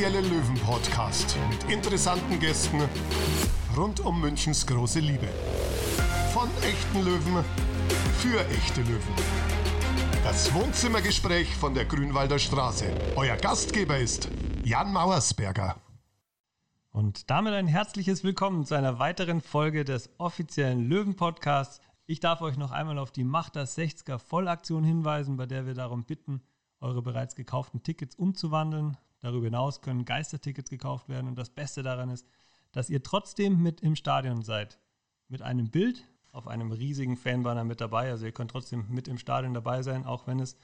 [0.00, 2.80] offizielle Löwen-Podcast mit interessanten Gästen
[3.76, 5.28] rund um Münchens große Liebe.
[6.32, 7.44] Von echten Löwen
[8.16, 9.14] für echte Löwen.
[10.24, 12.86] Das Wohnzimmergespräch von der Grünwalder Straße.
[13.14, 14.30] Euer Gastgeber ist
[14.64, 15.76] Jan Mauersberger.
[16.92, 21.82] Und damit ein herzliches Willkommen zu einer weiteren Folge des offiziellen Löwen-Podcasts.
[22.06, 25.74] Ich darf euch noch einmal auf die Macht der 60er Vollaktion hinweisen, bei der wir
[25.74, 26.40] darum bitten,
[26.80, 28.96] eure bereits gekauften Tickets umzuwandeln.
[29.20, 32.26] Darüber hinaus können Geistertickets gekauft werden und das Beste daran ist,
[32.72, 34.78] dass ihr trotzdem mit im Stadion seid.
[35.28, 38.10] Mit einem Bild auf einem riesigen Fanbanner mit dabei.
[38.10, 40.56] Also ihr könnt trotzdem mit im Stadion dabei sein, auch wenn es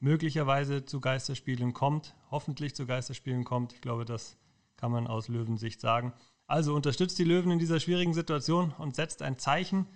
[0.00, 3.72] möglicherweise zu Geisterspielen kommt, hoffentlich zu Geisterspielen kommt.
[3.72, 4.36] Ich glaube, das
[4.76, 6.12] kann man aus Löwensicht sagen.
[6.46, 9.86] Also unterstützt die Löwen in dieser schwierigen Situation und setzt ein Zeichen.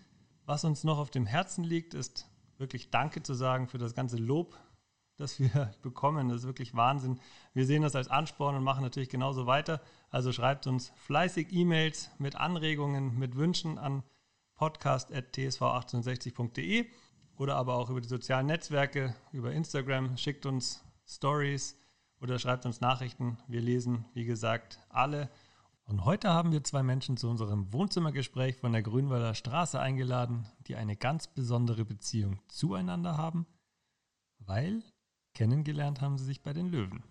[0.44, 4.16] Was uns noch auf dem Herzen liegt, ist wirklich Danke zu sagen für das ganze
[4.16, 4.56] Lob,
[5.16, 6.28] das wir bekommen.
[6.28, 7.18] Das ist wirklich Wahnsinn.
[7.54, 9.80] Wir sehen das als Ansporn und machen natürlich genauso weiter.
[10.10, 14.02] Also schreibt uns fleißig E-Mails mit Anregungen, mit Wünschen an
[14.56, 16.86] podcast.tsv1860.de
[17.36, 20.16] oder aber auch über die sozialen Netzwerke, über Instagram.
[20.16, 21.76] Schickt uns Stories
[22.20, 23.38] oder schreibt uns Nachrichten.
[23.46, 25.30] Wir lesen, wie gesagt, alle.
[25.84, 30.74] Und heute haben wir zwei Menschen zu unserem Wohnzimmergespräch von der Grünwalder Straße eingeladen, die
[30.74, 33.46] eine ganz besondere Beziehung zueinander haben,
[34.40, 34.82] weil
[35.36, 37.02] kennengelernt haben sie sich bei den Löwen.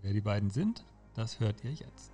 [0.00, 2.12] Wer die beiden sind, das hört ihr jetzt.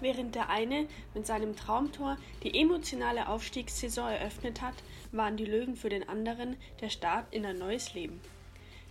[0.00, 4.74] Während der eine mit seinem Traumtor die emotionale Aufstiegssaison eröffnet hat,
[5.10, 8.20] waren die Löwen für den anderen der Start in ein neues Leben.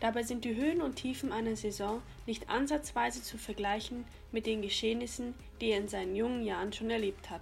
[0.02, 5.34] Dabei sind die Höhen und Tiefen einer Saison nicht ansatzweise zu vergleichen mit den Geschehnissen,
[5.62, 7.42] die er in seinen jungen Jahren schon erlebt hat.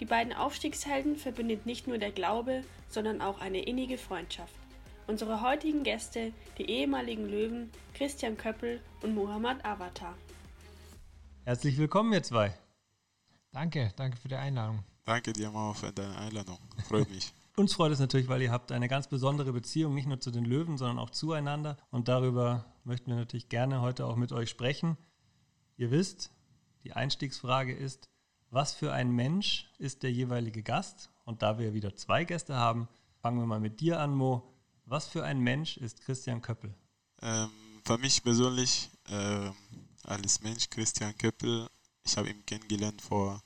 [0.00, 4.61] Die beiden Aufstiegshelden verbindet nicht nur der Glaube, sondern auch eine innige Freundschaft.
[5.12, 10.14] Unsere heutigen Gäste, die ehemaligen Löwen Christian Köppel und Muhammad Avatar.
[11.44, 12.54] Herzlich willkommen, ihr zwei.
[13.50, 14.82] Danke, danke für die Einladung.
[15.04, 16.56] Danke dir mal für deine Einladung.
[16.88, 17.30] Freut mich.
[17.58, 20.46] Uns freut es natürlich, weil ihr habt eine ganz besondere Beziehung, nicht nur zu den
[20.46, 21.76] Löwen, sondern auch zueinander.
[21.90, 24.96] Und darüber möchten wir natürlich gerne heute auch mit euch sprechen.
[25.76, 26.32] Ihr wisst,
[26.84, 28.08] die Einstiegsfrage ist,
[28.48, 31.10] was für ein Mensch ist der jeweilige Gast?
[31.26, 32.88] Und da wir wieder zwei Gäste haben,
[33.20, 34.51] fangen wir mal mit dir an, Mo.
[34.84, 36.74] Was für ein Mensch ist Christian Köppel?
[37.20, 37.50] Ähm,
[37.84, 39.50] für mich persönlich, äh,
[40.04, 41.68] als Mensch Christian Köppel,
[42.04, 43.40] ich habe ihn kennengelernt vor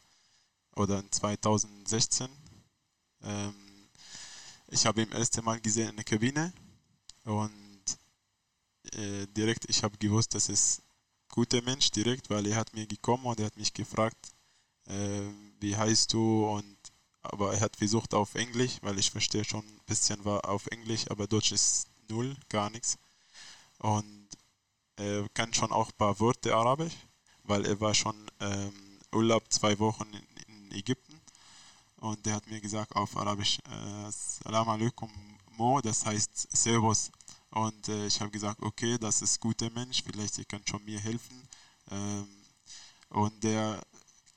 [0.74, 2.28] oder 2016.
[3.22, 3.54] Ähm,
[4.68, 6.52] ich habe ihn das erste Mal gesehen in der Kabine
[7.24, 7.98] und
[8.94, 12.86] äh, direkt, ich habe gewusst, das ist ein guter Mensch direkt, weil er hat mir
[12.86, 14.32] gekommen und er hat mich gefragt,
[14.86, 15.22] äh,
[15.60, 16.75] wie heißt du und
[17.32, 21.10] aber er hat versucht auf Englisch, weil ich verstehe schon ein bisschen war auf Englisch,
[21.10, 22.98] aber Deutsch ist null, gar nichts.
[23.78, 24.28] Und
[24.96, 26.94] er kann schon auch ein paar Worte Arabisch,
[27.44, 28.72] weil er war schon ähm,
[29.12, 31.20] Urlaub zwei Wochen in, in Ägypten
[31.96, 35.10] und der hat mir gesagt auf Arabisch, äh, Salam alaikum
[35.56, 37.10] Mo, das heißt Servus.
[37.50, 40.84] Und äh, ich habe gesagt, okay, das ist ein guter Mensch, vielleicht er kann schon
[40.84, 41.48] mir helfen.
[41.90, 42.28] Ähm,
[43.08, 43.80] und der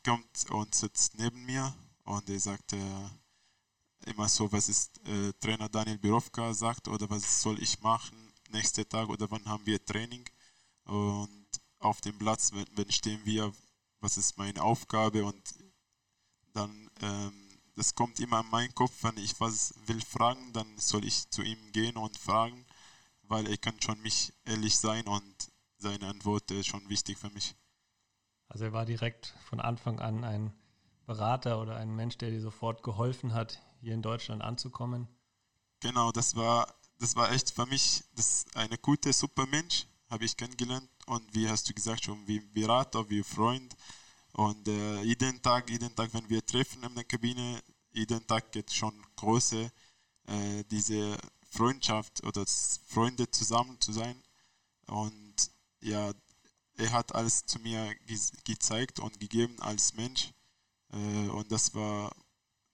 [0.05, 1.73] kommt und sitzt neben mir
[2.09, 3.09] und er sagt äh,
[4.05, 8.17] immer so, was ist äh, Trainer Daniel Birovka sagt oder was soll ich machen
[8.49, 10.25] nächsten Tag oder wann haben wir Training.
[10.85, 13.53] Und auf dem Platz, wenn, wenn stehen wir,
[13.99, 15.53] was ist meine Aufgabe und
[16.53, 21.05] dann ähm, das kommt immer in meinen Kopf, wenn ich was will fragen, dann soll
[21.05, 22.65] ich zu ihm gehen und fragen,
[23.23, 27.55] weil er kann schon mich ehrlich sein und seine Antwort ist schon wichtig für mich.
[28.47, 30.51] Also er war direkt von Anfang an ein
[31.09, 35.07] Berater oder ein Mensch, der dir sofort geholfen hat, hier in Deutschland anzukommen.
[35.79, 36.67] Genau, das war
[36.99, 41.49] das war echt für mich das eine gute super Mensch, habe ich kennengelernt und wie
[41.49, 43.75] hast du gesagt schon wie Berater, wie Freund
[44.33, 47.59] und äh, jeden Tag, jeden Tag, wenn wir treffen in der Kabine,
[47.91, 49.71] jeden Tag geht schon große
[50.27, 51.17] äh, diese
[51.49, 52.45] Freundschaft oder
[52.85, 54.21] Freunde zusammen zu sein.
[54.85, 55.35] Und
[55.81, 56.13] ja,
[56.77, 60.31] er hat alles zu mir ge gezeigt und gegeben als Mensch.
[60.93, 62.11] Äh, und das war,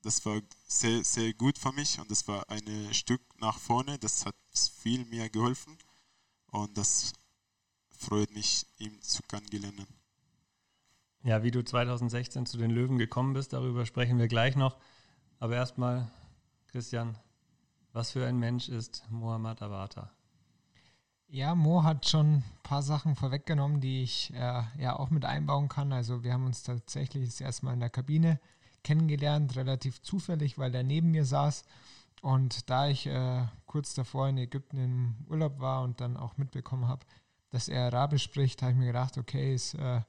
[0.02, 3.98] das war sehr, sehr gut für mich und das war ein Stück nach vorne.
[4.00, 4.36] Das hat
[4.80, 5.78] viel mir geholfen
[6.48, 7.14] und das
[7.90, 9.88] freut mich, ihm zu kennenlernen.
[11.24, 14.78] Ja, wie du 2016 zu den Löwen gekommen bist, darüber sprechen wir gleich noch.
[15.40, 16.12] Aber erstmal,
[16.68, 17.18] Christian,
[17.94, 20.15] was für ein Mensch ist Mohammad Awata?
[21.28, 25.68] Ja, Mo hat schon ein paar Sachen vorweggenommen, die ich äh, ja auch mit einbauen
[25.68, 25.92] kann.
[25.92, 28.40] Also wir haben uns tatsächlich das erste Mal in der Kabine
[28.84, 31.64] kennengelernt, relativ zufällig, weil er neben mir saß.
[32.22, 36.88] Und da ich äh, kurz davor in Ägypten im Urlaub war und dann auch mitbekommen
[36.88, 37.06] habe,
[37.50, 40.02] dass er Arabisch spricht, habe ich mir gedacht, okay, ist äh,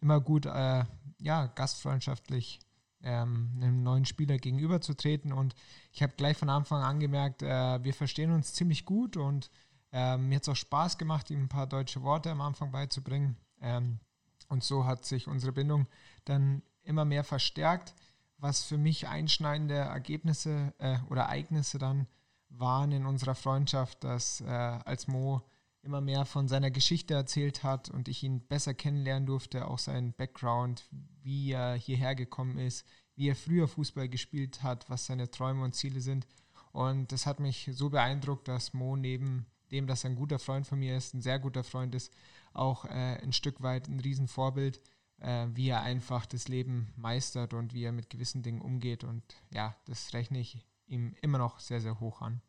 [0.00, 0.84] immer gut, äh,
[1.18, 2.58] ja, gastfreundschaftlich
[3.02, 5.32] ähm, einem neuen Spieler gegenüberzutreten.
[5.32, 5.54] Und
[5.92, 9.50] ich habe gleich von Anfang an gemerkt, äh, wir verstehen uns ziemlich gut und
[9.96, 13.36] ähm, mir hat es auch Spaß gemacht, ihm ein paar deutsche Worte am Anfang beizubringen.
[13.60, 14.00] Ähm,
[14.48, 15.86] und so hat sich unsere Bindung
[16.24, 17.94] dann immer mehr verstärkt,
[18.36, 22.08] was für mich einschneidende Ergebnisse äh, oder Ereignisse dann
[22.48, 25.42] waren in unserer Freundschaft, dass äh, als Mo
[25.82, 30.12] immer mehr von seiner Geschichte erzählt hat und ich ihn besser kennenlernen durfte, auch seinen
[30.12, 30.88] Background,
[31.22, 35.76] wie er hierher gekommen ist, wie er früher Fußball gespielt hat, was seine Träume und
[35.76, 36.26] Ziele sind.
[36.72, 40.66] Und das hat mich so beeindruckt, dass Mo neben dem, dass er ein guter Freund
[40.66, 42.12] von mir ist, ein sehr guter Freund ist,
[42.52, 44.80] auch äh, ein Stück weit ein Riesenvorbild,
[45.18, 49.04] äh, wie er einfach das Leben meistert und wie er mit gewissen Dingen umgeht.
[49.04, 52.40] Und ja, das rechne ich ihm immer noch sehr, sehr hoch an.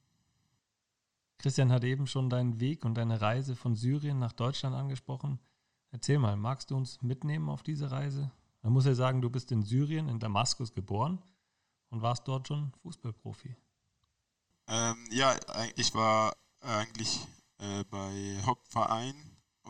[1.37, 5.39] Christian hat eben schon deinen Weg und deine Reise von Syrien nach Deutschland angesprochen.
[5.91, 8.31] Erzähl mal, magst du uns mitnehmen auf diese Reise?
[8.61, 11.21] Man muss ja sagen, du bist in Syrien, in Damaskus geboren
[11.89, 13.55] und warst dort schon Fußballprofi.
[14.67, 15.35] Ähm, ja,
[15.75, 16.35] ich war
[16.65, 17.19] eigentlich
[17.59, 19.15] äh, bei Hauptverein,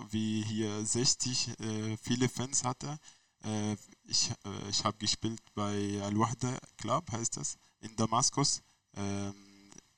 [0.09, 2.99] wie hier 60 äh, viele Fans hatte.
[3.43, 8.61] Äh, ich äh, ich habe gespielt bei Al-Wahda Club, heißt das, in Damaskus.
[8.95, 9.35] Ähm,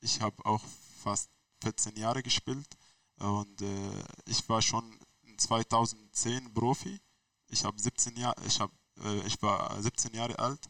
[0.01, 0.63] ich habe auch
[1.01, 1.29] fast
[1.63, 2.67] 14 Jahre gespielt
[3.19, 4.99] und äh, ich war schon
[5.37, 6.99] 2010 Profi.
[7.49, 8.73] Ich habe 17 Jahre, ich habe,
[9.03, 10.69] äh, ich war 17 Jahre alt.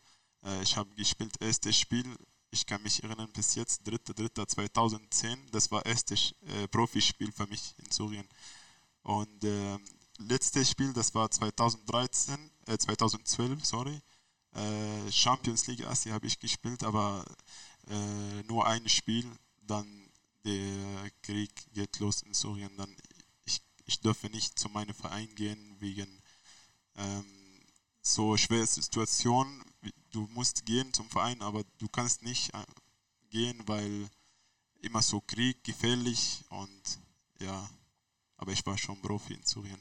[0.61, 2.05] Ich habe gespielt erstes Spiel.
[2.51, 5.51] Ich kann mich erinnern bis jetzt 3.3.2010.
[5.51, 8.27] Das war erstes äh, Profispiel für mich in Syrien.
[9.03, 9.77] Und äh,
[10.19, 14.01] letztes Spiel, das war 2013, 2012, äh, sorry.
[14.53, 17.25] Äh, Champions League Asia habe ich gespielt, aber
[18.49, 19.25] nur ein Spiel.
[19.61, 20.07] Dann
[20.47, 22.95] der Krieg geht los in Syrien, dann
[23.45, 26.07] ich, ich dürfe nicht zu meinem Verein gehen wegen
[26.95, 27.25] ähm,
[28.01, 29.63] so schwerer Situation.
[30.11, 32.65] Du musst gehen zum Verein, aber du kannst nicht äh,
[33.29, 34.09] gehen, weil
[34.81, 36.99] immer so Krieg, gefährlich und
[37.39, 37.69] ja,
[38.37, 39.79] aber ich war schon Profi in Syrien.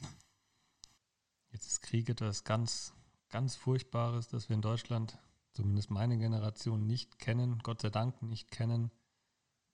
[1.51, 2.93] Jetzt ist Krieg etwas ganz,
[3.29, 5.17] ganz Furchtbares, das wir in Deutschland,
[5.53, 8.91] zumindest meine Generation, nicht kennen, Gott sei Dank nicht kennen.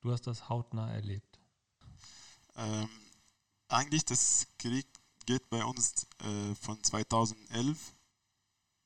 [0.00, 1.40] Du hast das hautnah erlebt.
[2.56, 2.88] Ähm,
[3.68, 4.86] eigentlich das Krieg
[5.26, 7.94] geht bei uns äh, von 2011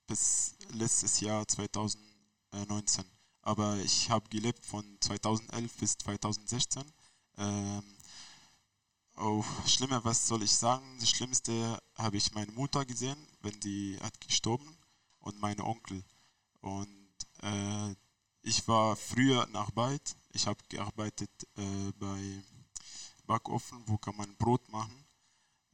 [0.08, 3.04] bis letztes Jahr 2019.
[3.42, 6.82] Aber ich habe gelebt von 2011 bis 2016.
[7.36, 7.82] Ähm,
[9.16, 10.84] oh, schlimmer, was soll ich sagen?
[10.98, 14.76] Das Schlimmste habe ich meine Mutter gesehen, wenn die hat gestorben
[15.20, 16.02] und meine Onkel.
[16.62, 17.94] Und äh,
[18.42, 22.42] ich war früher nach Arbeit ich habe gearbeitet äh, bei
[23.26, 25.06] Backofen, wo kann man Brot machen.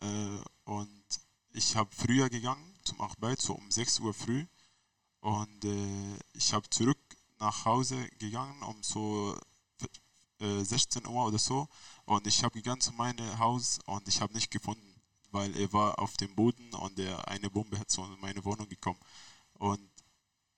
[0.00, 1.04] Äh, und
[1.50, 4.46] ich habe früher gegangen zum Arbeit, so um 6 Uhr früh.
[5.20, 6.98] Und äh, ich habe zurück
[7.38, 9.36] nach Hause gegangen um so
[10.40, 11.68] 16 äh, Uhr oder so.
[12.04, 14.94] Und ich habe gegangen zu meinem Haus und ich habe nicht gefunden,
[15.30, 18.68] weil er war auf dem Boden und der, eine Bombe hat so in meine Wohnung
[18.68, 19.00] gekommen.
[19.54, 19.90] Und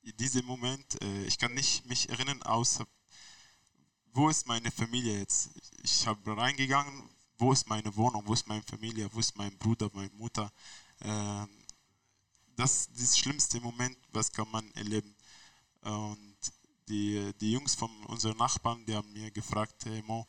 [0.02, 2.86] in diesem Moment, äh, ich kann nicht mich erinnern, außer
[4.12, 5.50] wo ist meine Familie jetzt?
[5.82, 9.90] Ich habe reingegangen, wo ist meine Wohnung, wo ist meine Familie, wo ist mein Bruder,
[9.92, 10.50] meine Mutter.
[11.02, 11.48] Ähm,
[12.56, 15.14] das ist das schlimmste Moment, was kann man erleben.
[15.82, 16.36] Und
[16.88, 20.26] die, die Jungs von unseren Nachbarn, die haben mir gefragt, hey Mo,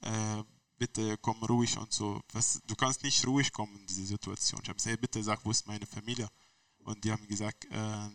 [0.00, 0.42] äh,
[0.76, 2.20] bitte komm ruhig und so.
[2.32, 4.60] Was, du kannst nicht ruhig kommen in diese Situation.
[4.62, 6.28] Ich habe gesagt, hey, bitte sag, wo ist meine Familie?
[6.84, 8.08] Und die haben gesagt, äh,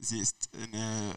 [0.00, 1.14] sie ist in einem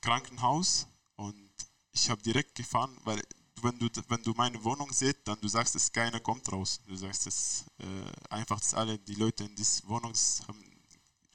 [0.00, 1.50] Krankenhaus und
[1.92, 3.22] ich habe direkt gefahren, weil
[3.62, 6.80] wenn du, wenn du meine Wohnung siehst, dann du sagst, dass keiner kommt raus.
[6.86, 10.12] Du sagst, dass äh, einfach, dass alle die Leute in dieser Wohnung
[10.46, 10.75] haben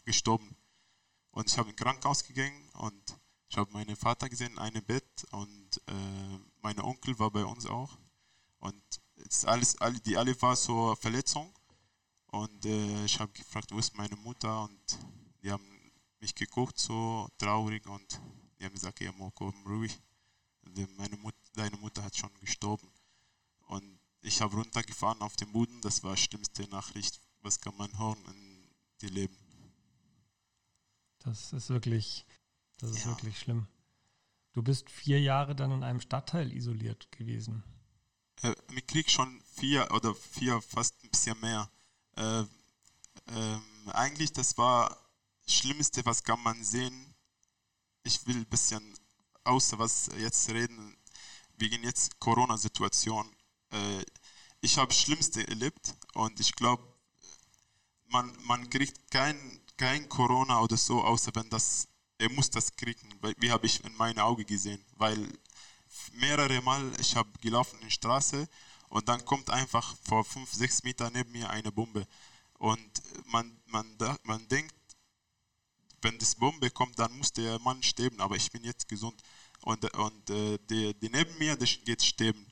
[0.03, 0.55] gestorben.
[1.31, 5.25] Und ich habe in Krankenhaus gegangen und ich habe meinen Vater gesehen in einem Bett
[5.31, 7.97] und äh, mein Onkel war bei uns auch.
[8.59, 8.83] Und
[9.15, 11.53] jetzt alles, alle, die alle war so Verletzung.
[12.27, 14.63] Und äh, ich habe gefragt, wo ist meine Mutter?
[14.63, 14.99] Und
[15.43, 18.21] die haben mich geguckt, so traurig und
[18.59, 19.99] die haben gesagt, ja, Mo, komm ruhig
[20.97, 22.87] meine Mut, deine Mutter hat schon gestorben.
[23.67, 25.81] Und ich habe runtergefahren auf den Boden.
[25.81, 28.69] Das war die schlimmste Nachricht, was kann man hören in
[29.01, 29.37] die Leben.
[31.23, 32.25] Das ist wirklich,
[32.79, 33.11] das ist ja.
[33.11, 33.67] wirklich schlimm.
[34.53, 37.63] Du bist vier Jahre dann in einem Stadtteil isoliert gewesen.
[38.41, 41.69] Äh, mit Krieg schon vier oder vier, fast ein bisschen mehr.
[42.17, 43.59] Äh, äh,
[43.93, 44.97] eigentlich, das war
[45.45, 47.13] das Schlimmste, was kann man sehen.
[48.03, 48.95] Ich will ein bisschen
[49.43, 50.97] außer was jetzt reden,
[51.57, 53.33] wegen jetzt Corona-Situation.
[53.71, 54.03] Äh,
[54.61, 56.83] ich habe Schlimmste erlebt und ich glaube,
[58.07, 61.87] man, man kriegt kein, kein Corona oder so, außer wenn das,
[62.19, 63.09] er muss das kriegen,
[63.39, 65.17] wie habe ich in meinen Augen gesehen, weil
[66.13, 68.47] mehrere Mal, ich habe gelaufen in die Straße
[68.89, 72.05] und dann kommt einfach vor fünf, sechs Metern neben mir eine Bombe
[72.59, 73.87] und man, man,
[74.21, 74.75] man denkt,
[76.03, 79.19] wenn das Bombe kommt, dann muss der Mann sterben, aber ich bin jetzt gesund
[79.61, 82.45] und, und äh, der, der neben mir, der geht sterben.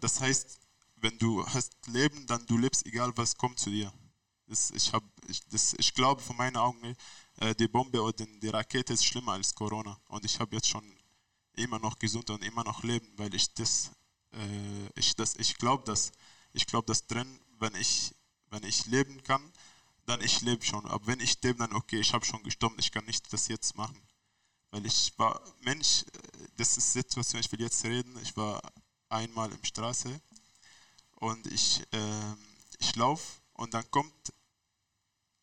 [0.00, 0.58] Das heißt,
[0.96, 3.92] wenn du hast Leben, dann du lebst, egal was kommt zu dir.
[4.46, 4.92] Das, ich,
[5.28, 5.42] ich,
[5.78, 6.96] ich glaube von meinen Augen,
[7.40, 9.98] äh, die Bombe oder die Rakete ist schlimmer als Corona.
[10.08, 10.84] Und ich habe jetzt schon
[11.54, 13.90] immer noch gesund und immer noch leben, weil ich das,
[14.32, 16.12] äh, ich, das, ich glaube das,
[16.52, 18.14] ich glaube das drin, wenn ich,
[18.50, 19.52] wenn ich leben kann,
[20.06, 20.86] dann ich lebe schon.
[20.86, 23.76] Aber wenn ich lebe, dann okay, ich habe schon gestorben, ich kann nicht das jetzt
[23.76, 24.00] machen.
[24.70, 28.60] Weil ich war, Mensch, äh, das ist Situation, ich will jetzt reden, ich war
[29.08, 30.20] einmal im Straße
[31.16, 32.34] und ich, äh,
[32.78, 34.12] ich laufe und dann kommt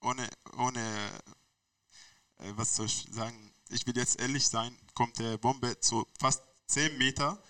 [0.03, 0.79] ohne, ohne
[2.39, 6.43] äh, was soll ich sagen, ich will jetzt ehrlich sein, kommt der Bombe zu fast
[6.67, 7.41] 10 Meter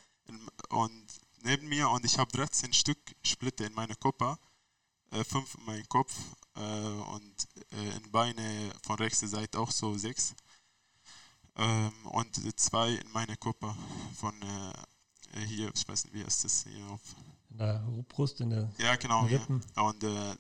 [0.70, 1.06] und
[1.44, 4.40] neben mir und ich habe 13 Stück Splitter in meinem Körper,
[5.12, 6.16] äh, 5 in meinem Kopf
[6.56, 10.36] äh, und äh, in Beine von rechter Seite auch so 6
[11.56, 13.76] ähm, und zwei in meinem Körper
[14.16, 17.02] von äh, hier, ich weiß nicht, wie heißt das hier auf
[17.50, 19.28] in der Brust, in der Ja, genau.
[19.28, 19.40] Ja.
[19.84, 20.36] Und, äh,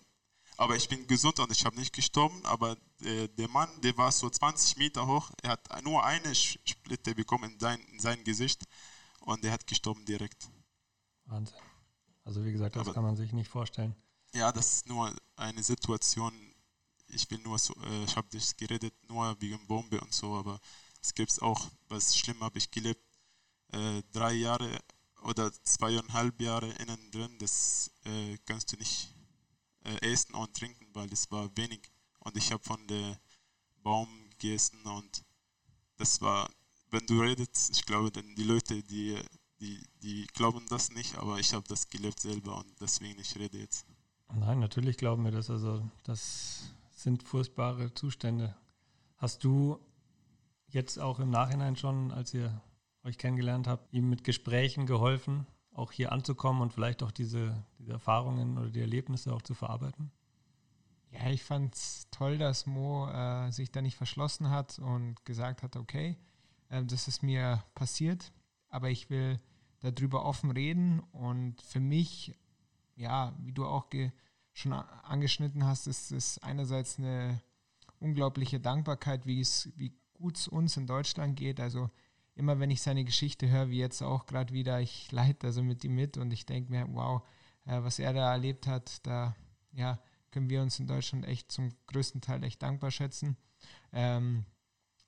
[0.57, 4.11] aber ich bin gesund und ich habe nicht gestorben, aber äh, der Mann, der war
[4.11, 8.63] so 20 Meter hoch, er hat nur eine Splitte bekommen in sein, in sein Gesicht
[9.21, 10.49] und er hat gestorben direkt.
[11.25, 11.57] Wahnsinn.
[12.23, 13.95] Also wie gesagt, das aber, kann man sich nicht vorstellen.
[14.33, 16.33] Ja, das ist nur eine Situation,
[17.07, 20.59] ich will nur so, äh, ich habe dich geredet nur wegen Bombe und so, aber
[21.01, 23.03] es gibt auch, was schlimm habe ich gelebt,
[23.71, 24.79] äh, drei Jahre
[25.23, 29.13] oder zweieinhalb Jahre innen drin, das äh, kannst du nicht
[29.83, 31.81] äh, essen und trinken, weil es war wenig.
[32.19, 33.19] Und ich habe von der
[33.83, 35.23] Baum gegessen und
[35.97, 36.49] das war,
[36.89, 39.17] wenn du redest, ich glaube, dann die Leute, die,
[39.59, 43.59] die, die glauben das nicht, aber ich habe das gelebt selber und deswegen ich rede
[43.59, 43.85] jetzt.
[44.33, 45.49] Nein, natürlich glauben wir das.
[45.49, 48.55] Also das sind furchtbare Zustände.
[49.17, 49.79] Hast du
[50.67, 52.61] jetzt auch im Nachhinein schon, als ihr
[53.03, 57.93] euch kennengelernt habt, ihm mit Gesprächen geholfen, auch hier anzukommen und vielleicht auch diese, diese
[57.93, 60.11] Erfahrungen oder die Erlebnisse auch zu verarbeiten?
[61.11, 65.61] Ja, ich fand es toll, dass Mo äh, sich da nicht verschlossen hat und gesagt
[65.61, 66.17] hat, okay,
[66.69, 68.31] äh, das ist mir passiert,
[68.69, 69.37] aber ich will
[69.81, 72.33] darüber offen reden und für mich,
[72.95, 73.87] ja, wie du auch
[74.53, 77.41] schon angeschnitten hast, ist es einerseits eine
[77.99, 79.71] unglaubliche Dankbarkeit, wie es,
[80.13, 81.59] gut es uns in Deutschland geht.
[81.59, 81.89] Also
[82.35, 85.83] immer wenn ich seine Geschichte höre, wie jetzt auch gerade wieder, ich leite also mit
[85.83, 87.21] ihm mit und ich denke mir, wow,
[87.65, 89.35] äh, was er da erlebt hat, da
[89.71, 89.99] ja,
[90.31, 93.37] können wir uns in Deutschland echt zum größten Teil echt dankbar schätzen.
[93.91, 94.45] Ähm,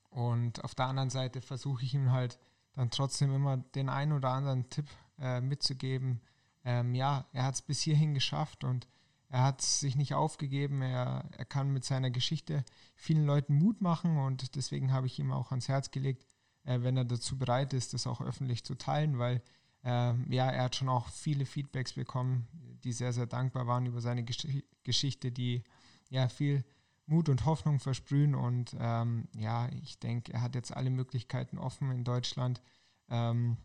[0.10, 2.40] und auf der anderen Seite versuche ich ihm halt
[2.74, 4.88] dann trotzdem immer den einen oder anderen Tipp
[5.20, 6.22] äh, mitzugeben.
[6.64, 8.88] Ähm, ja, er hat es bis hierhin geschafft und
[9.30, 10.82] er hat sich nicht aufgegeben.
[10.82, 12.64] Er, er kann mit seiner Geschichte
[12.96, 16.26] vielen Leuten Mut machen und deswegen habe ich ihm auch ans Herz gelegt,
[16.66, 19.42] äh, wenn er dazu bereit ist, das auch öffentlich zu teilen, weil
[19.84, 22.48] äh, ja, er hat schon auch viele Feedbacks bekommen,
[22.84, 24.48] die sehr, sehr dankbar waren über seine Gesch
[24.84, 25.64] Geschichte, die
[26.10, 26.64] ja viel
[27.08, 28.36] Mut und Hoffnung versprühen.
[28.36, 32.62] Und ähm, ja, ich denke, er hat jetzt alle Möglichkeiten offen in Deutschland.
[33.10, 33.56] Ähm,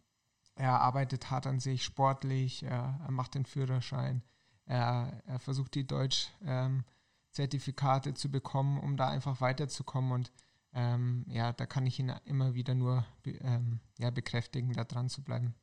[0.54, 4.22] er arbeitet hart an sich, sportlich, er, er macht den Führerschein,
[4.66, 10.12] er, er versucht die Deutsch-Zertifikate ähm, zu bekommen, um da einfach weiterzukommen.
[10.12, 10.30] Und
[10.72, 15.22] ähm, ja, da kann ich ihn immer wieder nur ähm, ja, bekräftigen, da dran zu
[15.22, 15.54] bleiben.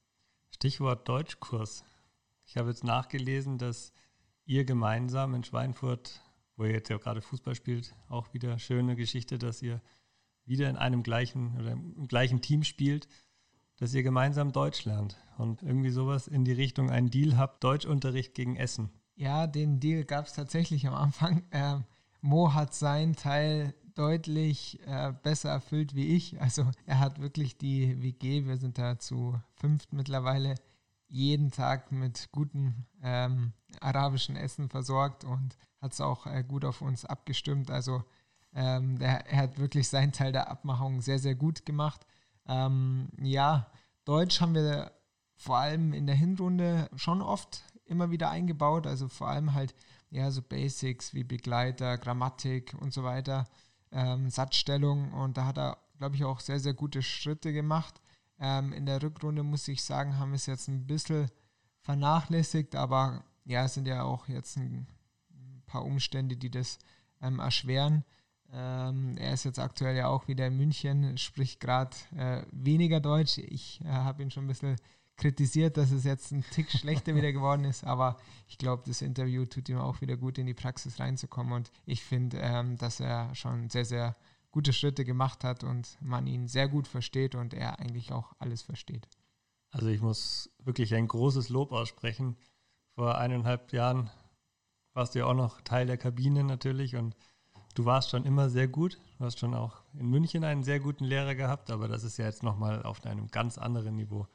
[0.52, 1.86] Stichwort Deutschkurs.
[2.46, 3.94] Ich habe jetzt nachgelesen, dass
[4.46, 6.22] ihr gemeinsam in Schweinfurt,
[6.56, 9.82] wo ihr jetzt ja gerade Fußball spielt, auch wieder schöne Geschichte, dass ihr
[10.46, 13.08] wieder in einem gleichen oder im gleichen Team spielt,
[13.78, 18.34] dass ihr gemeinsam Deutsch lernt und irgendwie sowas in die Richtung einen Deal habt, Deutschunterricht
[18.34, 18.90] gegen Essen.
[19.16, 21.44] Ja, den Deal gab es tatsächlich am Anfang.
[21.52, 21.84] Ähm,
[22.22, 26.40] Mo hat seinen Teil deutlich äh, besser erfüllt wie ich.
[26.40, 30.56] Also er hat wirklich die WG, wir sind da zu fünft mittlerweile,
[31.08, 36.82] jeden Tag mit gutem ähm, arabischen Essen versorgt und hat es auch äh, gut auf
[36.82, 37.72] uns abgestimmt.
[37.72, 38.04] Also
[38.54, 42.06] ähm, der, er hat wirklich seinen Teil der Abmachung sehr, sehr gut gemacht.
[42.46, 43.72] Ähm, ja,
[44.06, 44.92] Deutsch haben wir
[45.38, 48.86] vor allem in der Hinrunde schon oft immer wieder eingebaut.
[48.86, 49.74] Also vor allem halt
[50.12, 53.48] ja so Basics wie Begleiter, Grammatik und so weiter
[53.92, 58.02] ähm, Satzstellung und da hat er, glaube ich, auch sehr, sehr gute Schritte gemacht.
[58.40, 61.30] Ähm, in der Rückrunde muss ich sagen, haben wir es jetzt ein bisschen
[61.82, 64.88] vernachlässigt, aber ja, es sind ja auch jetzt ein,
[65.68, 66.80] paar Umstände, die das
[67.22, 68.04] ähm, erschweren.
[68.52, 73.38] Ähm, er ist jetzt aktuell ja auch wieder in München, spricht gerade äh, weniger Deutsch.
[73.38, 74.78] Ich äh, habe ihn schon ein bisschen
[75.18, 79.46] kritisiert, dass es jetzt ein Tick schlechter wieder geworden ist, aber ich glaube, das Interview
[79.46, 83.34] tut ihm auch wieder gut in die Praxis reinzukommen und ich finde, ähm, dass er
[83.36, 84.16] schon sehr, sehr
[84.52, 88.62] gute Schritte gemacht hat und man ihn sehr gut versteht und er eigentlich auch alles
[88.62, 89.08] versteht.
[89.72, 92.38] Also ich muss wirklich ein großes Lob aussprechen.
[92.96, 94.10] Vor eineinhalb Jahren
[94.94, 97.16] warst du ja auch noch Teil der Kabine natürlich und
[97.76, 99.00] du warst schon immer sehr gut.
[99.18, 102.26] Du hast schon auch in München einen sehr guten Lehrer gehabt, aber das ist ja
[102.26, 104.28] jetzt nochmal auf einem ganz anderen Niveau.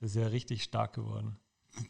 [0.00, 1.38] Das ist ja richtig stark geworden.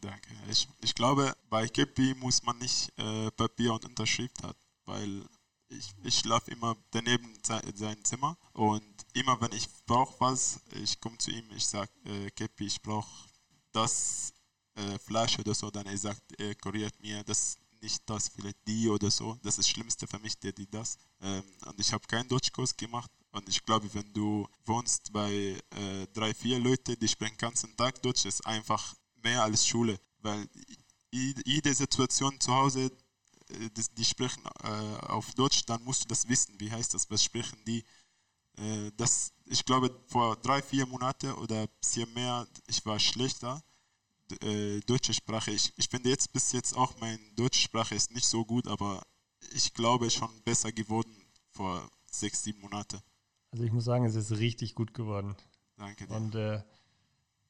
[0.01, 0.29] Danke.
[0.49, 5.23] Ich, ich glaube, bei Keppi muss man nicht äh, Papier und Unterschrift haben, weil
[5.69, 10.99] ich, ich schlafe immer daneben in seinem Zimmer und immer wenn ich brauche was, ich
[10.99, 13.29] komme zu ihm, ich sage, äh, Keppi, ich brauche
[13.71, 14.33] das
[14.75, 18.89] äh, Fleisch oder so, dann er sagt, er kuriert mir das nicht das, vielleicht die
[18.89, 19.35] oder so.
[19.43, 20.97] Das ist das Schlimmste für mich, der die das.
[21.21, 23.11] Ähm, und ich habe keinen Deutschkurs gemacht.
[23.31, 27.75] Und ich glaube, wenn du wohnst bei äh, drei, vier Leuten, die sprechen den ganzen
[27.77, 29.99] Tag Deutsch, ist einfach mehr als Schule.
[30.19, 30.47] Weil
[31.11, 32.91] jede Situation zu Hause,
[33.49, 34.67] äh, die, sprechen äh,
[35.07, 36.59] auf Deutsch, dann musst du das wissen.
[36.59, 37.09] Wie heißt das?
[37.09, 37.83] Was sprechen die?
[38.57, 43.63] Äh, das, ich glaube, vor drei, vier Monaten oder ein bisschen mehr, ich war schlechter
[44.41, 45.51] äh, deutsche Sprache.
[45.51, 49.01] Ich, ich finde jetzt bis jetzt auch meine deutsche Sprache ist nicht so gut, aber
[49.53, 51.15] ich glaube schon besser geworden
[51.51, 52.99] vor sechs, sieben Monaten.
[53.51, 55.35] Also ich muss sagen, es ist richtig gut geworden.
[55.77, 56.15] Danke dir.
[56.15, 56.61] Und äh,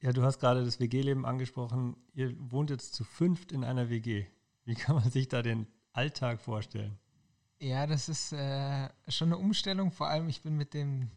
[0.01, 1.95] ja, du hast gerade das WG-Leben angesprochen.
[2.13, 4.27] Ihr wohnt jetzt zu fünft in einer WG.
[4.65, 6.99] Wie kann man sich da den Alltag vorstellen?
[7.59, 9.91] Ja, das ist äh, schon eine Umstellung.
[9.91, 11.09] Vor allem, ich bin mit dem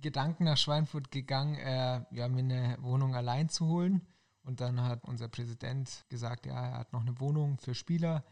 [0.00, 4.00] Gedanken nach Schweinfurt gegangen, äh, ja, mir eine Wohnung allein zu holen.
[4.44, 8.24] Und dann hat unser Präsident gesagt, ja, er hat noch eine Wohnung für Spieler.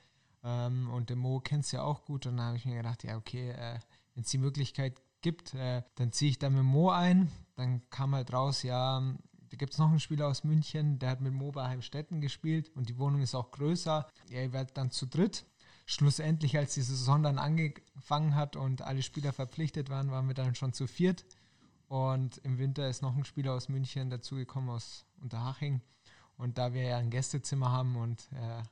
[0.42, 2.26] Ähm, und den Mo kennt es ja auch gut.
[2.26, 3.78] Und dann habe ich mir gedacht, ja, okay, äh,
[4.14, 7.30] wenn es die Möglichkeit gibt, äh, dann ziehe ich da mit Mo ein.
[7.56, 9.00] Dann kam halt raus, ja,
[9.50, 12.70] da gibt es noch einen Spieler aus München, der hat mit Mo bei Heimstetten gespielt
[12.76, 14.08] und die Wohnung ist auch größer.
[14.28, 15.44] Ja, ihr werdet dann zu dritt.
[15.86, 20.54] Schlussendlich, als die Saison dann angefangen hat und alle Spieler verpflichtet waren, waren wir dann
[20.54, 21.24] schon zu viert.
[21.88, 25.80] Und im Winter ist noch ein Spieler aus München dazugekommen, aus Unterhaching.
[26.36, 28.62] Und da wir ja ein Gästezimmer haben und äh,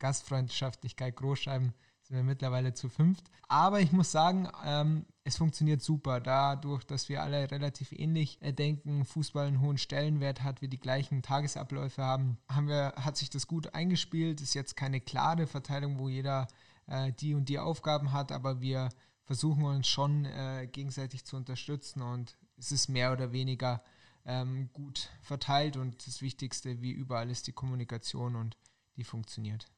[0.00, 3.30] Gastfreundschaftlichkeit Großschreiben, sind wir mittlerweile zu fünft.
[3.46, 6.20] Aber ich muss sagen, ähm, es funktioniert super.
[6.20, 10.80] Dadurch, dass wir alle relativ ähnlich äh, denken, Fußball einen hohen Stellenwert hat, wir die
[10.80, 14.40] gleichen Tagesabläufe haben, haben wir, hat sich das gut eingespielt.
[14.40, 16.48] Ist jetzt keine klare Verteilung, wo jeder
[16.86, 18.88] äh, die und die Aufgaben hat, aber wir
[19.22, 23.82] versuchen uns schon äh, gegenseitig zu unterstützen und es ist mehr oder weniger
[24.26, 28.56] ähm, gut verteilt und das Wichtigste, wie überall, ist die Kommunikation und
[28.96, 29.70] die funktioniert.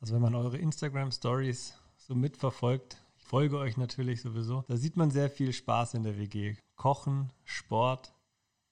[0.00, 2.96] Also wenn man eure Instagram Stories so mitverfolgt,
[3.28, 6.56] folge euch natürlich sowieso, da sieht man sehr viel Spaß in der WG.
[6.76, 8.12] Kochen, Sport.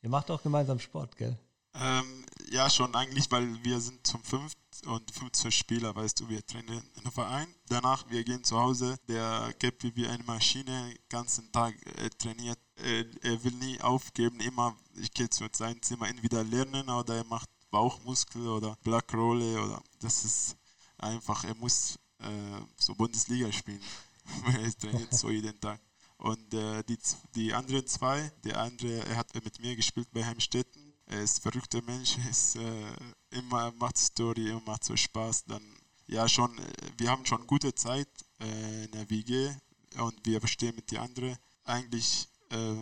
[0.03, 1.38] Ihr macht auch gemeinsam Sport, gell?
[1.75, 6.45] Ähm, ja, schon eigentlich, weil wir sind zum fünft und 15 Spieler, weißt du, wir
[6.47, 7.49] trainieren im Verein.
[7.69, 8.97] Danach, wir gehen zu Hause.
[9.09, 12.59] Der Kepi wie eine Maschine, den ganzen Tag äh, trainiert.
[12.77, 17.25] Äh, er will nie aufgeben, immer, ich gehe zu seinem Zimmer entweder lernen oder er
[17.25, 20.57] macht Bauchmuskel oder Black Rolle oder das ist
[20.99, 23.81] einfach, er muss äh, so Bundesliga spielen.
[24.62, 25.81] er trainiert so jeden Tag.
[26.19, 26.99] Und äh, die,
[27.35, 31.43] die anderen zwei, der andere, er hat mit mir gespielt bei Heimstetten er ist ein
[31.43, 32.97] verrückter Mensch, ist äh,
[33.31, 35.45] immer macht Story, immer macht so Spaß.
[35.45, 35.62] Dann
[36.07, 38.09] ja schon, äh, wir haben schon gute Zeit
[38.41, 39.55] äh, in der WG
[39.99, 41.37] und wir verstehen mit den anderen.
[41.65, 42.75] Eigentlich, äh,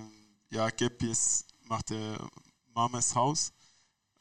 [0.51, 1.13] ja, Gepi
[1.65, 2.19] macht der
[2.75, 3.53] Mamas Haus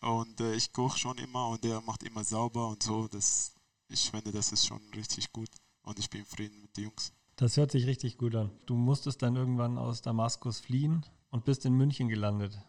[0.01, 3.07] und äh, ich koche schon immer und er macht immer sauber und so.
[3.07, 3.53] Das,
[3.87, 5.49] ich finde, das ist schon richtig gut
[5.83, 7.13] und ich bin zufrieden mit den Jungs.
[7.35, 8.51] Das hört sich richtig gut an.
[8.65, 12.59] Du musstest dann irgendwann aus Damaskus fliehen und bist in München gelandet.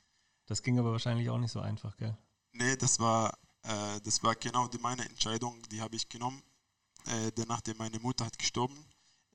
[0.47, 2.17] Das ging aber wahrscheinlich auch nicht so einfach, gell?
[2.53, 6.43] Nee, das war, äh, das war genau die, meine Entscheidung, die habe ich genommen.
[7.07, 8.77] Äh, nachdem meine Mutter hat gestorben,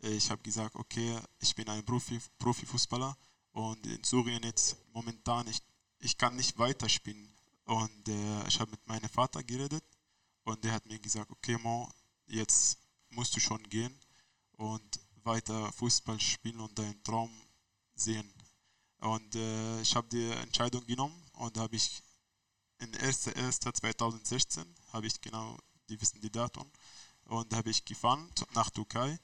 [0.03, 3.15] äh, ich habe gesagt, okay, ich bin ein Profi, Profifußballer
[3.51, 5.61] und in Syrien jetzt momentan, ich,
[5.99, 7.33] ich kann nicht weiterspielen.
[7.65, 9.83] Und äh, ich habe mit meinem Vater geredet
[10.43, 11.87] und der hat mir gesagt, okay Mo,
[12.25, 12.79] jetzt
[13.11, 13.97] musst du schon gehen
[14.53, 17.31] und weiter Fußball spielen und deinen Traum
[17.95, 18.33] sehen.
[18.99, 22.03] Und äh, ich habe die Entscheidung genommen und habe ich
[22.79, 25.57] in 1.1.2016 habe ich genau,
[25.89, 26.69] die wissen die Datum,
[27.25, 29.19] und habe ich gefahren nach Türkei.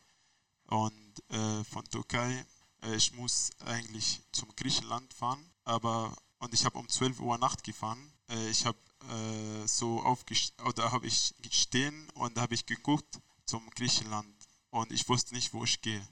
[0.68, 2.46] Und äh, von Türkei,
[2.84, 7.64] äh, ich muss eigentlich zum Griechenland fahren, aber und ich habe um 12 Uhr Nacht
[7.64, 8.78] gefahren äh, ich habe
[9.10, 14.36] äh, so aufgestanden, oder habe ich stehen und habe ich geguckt zum Griechenland
[14.70, 16.06] und ich wusste nicht, wo ich gehe.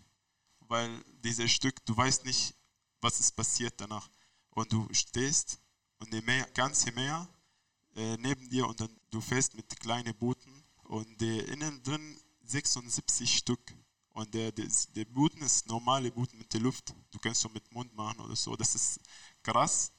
[0.61, 2.55] Weil dieses Stück, du weißt nicht,
[3.01, 4.09] was ist passiert danach.
[4.51, 5.59] Und du stehst
[5.99, 7.27] und im Meer, ganze Meer
[7.95, 13.37] äh, neben dir und dann du fährst mit kleinen Booten und der innen drin 76
[13.37, 13.73] Stück.
[14.13, 16.93] Und der, der, der Booten ist normale Booten mit der Luft.
[17.09, 18.55] Du kannst so mit Mund machen oder so.
[18.55, 18.99] Das ist
[19.41, 19.91] krass.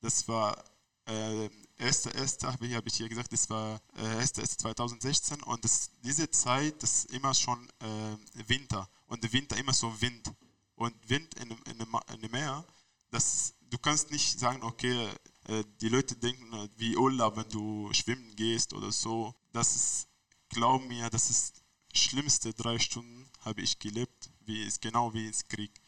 [0.00, 0.62] Das war
[1.06, 1.48] äh,
[1.82, 2.46] 1.1.
[2.46, 4.58] habe ich, hab ich hier gesagt, das war äh, 1.1.
[4.58, 9.72] 2016 und das, diese Zeit das ist immer schon äh, Winter und der Winter immer
[9.72, 10.32] so Wind
[10.76, 12.64] und Wind in, in, in dem Meer,
[13.10, 15.08] das, du kannst nicht sagen, okay,
[15.48, 19.34] äh, die Leute denken äh, wie Urlaub, wenn du schwimmen gehst oder so.
[19.52, 20.08] Das ist,
[20.48, 21.62] glaub mir, das ist
[21.94, 25.80] schlimmste drei Stunden habe ich gelebt, wie ist genau wie ins Krieg,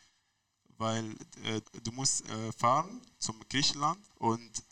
[0.76, 1.04] weil
[1.44, 4.62] äh, du musst äh, fahren zum Griechenland und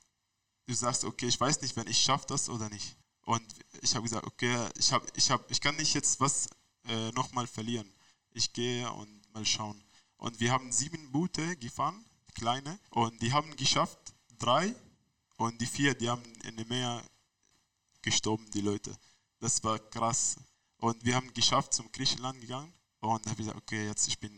[0.72, 2.96] du sagst, okay, ich weiß nicht, wenn ich schaffe das oder nicht.
[3.24, 3.42] Und
[3.82, 6.48] ich habe gesagt, okay, ich, hab, ich, hab, ich kann nicht jetzt was
[6.88, 7.88] äh, nochmal verlieren.
[8.30, 9.82] Ich gehe und mal schauen.
[10.16, 12.04] Und wir haben sieben Boote gefahren,
[12.35, 13.98] kleine, und die haben geschafft,
[14.38, 14.74] drei,
[15.37, 17.02] und die vier, die haben in dem Meer
[18.00, 18.96] gestorben, die Leute.
[19.40, 20.37] Das war krass.
[20.78, 24.32] Und wir haben geschafft, zum Griechenland gegangen, und habe gesagt, okay, jetzt ich bin,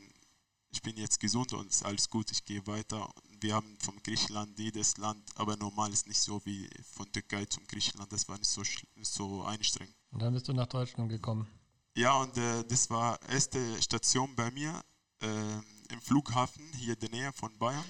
[0.71, 3.09] ich bin jetzt gesund und ist alles gut, ich gehe weiter
[3.45, 7.67] wir haben vom Griechenland jedes Land, aber normal ist nicht so wie von Türkei zum
[7.67, 8.63] Griechenland, das war nicht so,
[9.03, 9.95] so anstrengend.
[10.13, 11.47] Und dann bist du nach Deutschland gekommen?
[11.95, 14.83] Ja, und äh, das war erste Station bei mir
[15.21, 17.85] äh, im Flughafen hier in der Nähe von Bayern.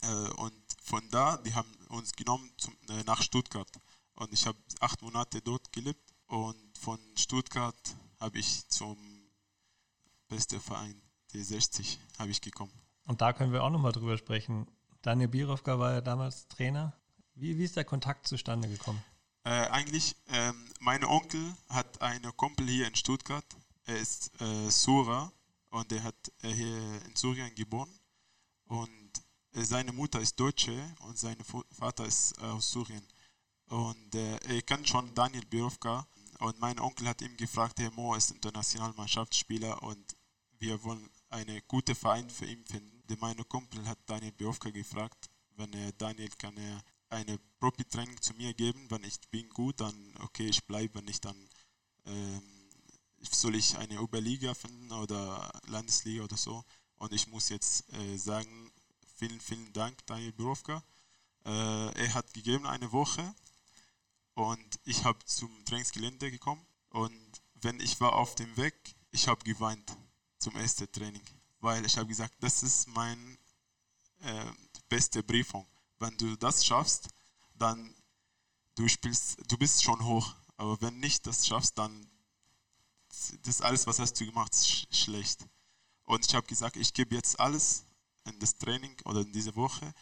[0.00, 3.70] Äh, und von da, die haben uns genommen zum, äh, nach Stuttgart.
[4.14, 6.10] Und ich habe acht Monate dort gelebt.
[6.26, 8.96] Und von Stuttgart habe ich zum
[10.28, 11.00] besten Verein,
[11.34, 12.72] die 60, habe ich gekommen.
[13.06, 14.66] Und da können wir auch nochmal drüber sprechen.
[15.02, 16.94] Daniel Birovka war ja damals Trainer.
[17.34, 19.02] Wie, wie ist der Kontakt zustande gekommen?
[19.44, 23.44] Äh, eigentlich, ähm, mein Onkel hat einen Kumpel hier in Stuttgart.
[23.84, 25.32] Er ist äh, Sura
[25.70, 27.90] und er hat äh, hier in Syrien geboren.
[28.66, 29.12] Und
[29.54, 31.36] äh, seine Mutter ist Deutsche und sein
[31.72, 33.06] Vater ist äh, aus Syrien.
[33.66, 36.06] Und äh, er kennt schon Daniel Birovka.
[36.38, 40.16] Und mein Onkel hat ihm gefragt, Herr Mo ist internationaler Mannschaftsspieler und
[40.58, 42.91] wir wollen einen guten Verein für ihn finden.
[43.08, 48.32] Der meine Kumpel hat Daniel Biofka gefragt, wenn er Daniel kann er eine Profi-Training zu
[48.34, 51.36] mir geben, wenn ich bin gut, dann okay, ich bleibe, wenn nicht, dann
[52.06, 52.42] ähm,
[53.30, 56.64] soll ich eine Oberliga finden oder Landesliga oder so.
[56.96, 58.70] Und ich muss jetzt äh, sagen,
[59.16, 60.82] vielen, vielen Dank, Daniel Birovka.
[61.44, 63.34] Äh, er hat gegeben eine Woche
[64.34, 68.74] und ich habe zum Trainingsgelände gekommen und wenn ich war auf dem Weg,
[69.10, 69.96] ich habe geweint
[70.38, 71.22] zum ersten Training,
[71.62, 73.38] weil ich habe gesagt, das ist meine
[74.20, 74.52] äh,
[74.88, 75.66] beste Briefung.
[75.98, 77.08] Wenn du das schaffst,
[77.54, 77.94] dann
[78.74, 80.34] du spielst, du bist schon hoch.
[80.56, 82.08] Aber wenn nicht das schaffst, dann
[83.42, 85.46] das alles, was hast du gemacht, ist schlecht.
[86.04, 87.84] Und ich habe gesagt, ich gebe jetzt alles
[88.24, 89.94] in das Training oder in diese Woche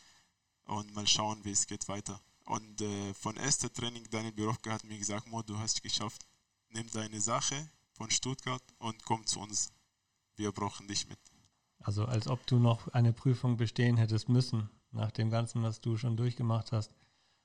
[0.65, 2.21] und mal schauen, wie es geht weiter.
[2.45, 6.27] Und äh, von erster Training, Daniel Birovka hat mir gesagt, Mo, du hast es geschafft,
[6.71, 9.73] nimm deine Sache von Stuttgart und komm zu uns
[10.41, 11.19] wir brauchen dich mit.
[11.83, 15.97] Also als ob du noch eine Prüfung bestehen hättest müssen, nach dem Ganzen, was du
[15.97, 16.93] schon durchgemacht hast.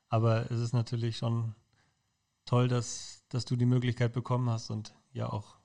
[0.10, 1.56] Aber es ist natürlich schon
[2.46, 5.56] toll, dass, dass du die Möglichkeit bekommen hast und ja auch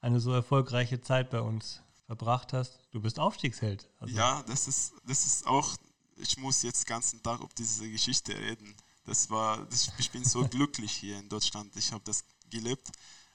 [0.00, 2.80] eine so erfolgreiche Zeit bei uns verbracht hast.
[2.90, 3.88] Du bist Aufstiegsheld.
[3.98, 5.76] Also ja, das ist, das ist auch,
[6.16, 8.74] ich muss jetzt den ganzen Tag auf diese Geschichte reden.
[9.04, 11.74] Das war, das, ich bin so glücklich hier in Deutschland.
[11.76, 12.90] Ich habe das gelebt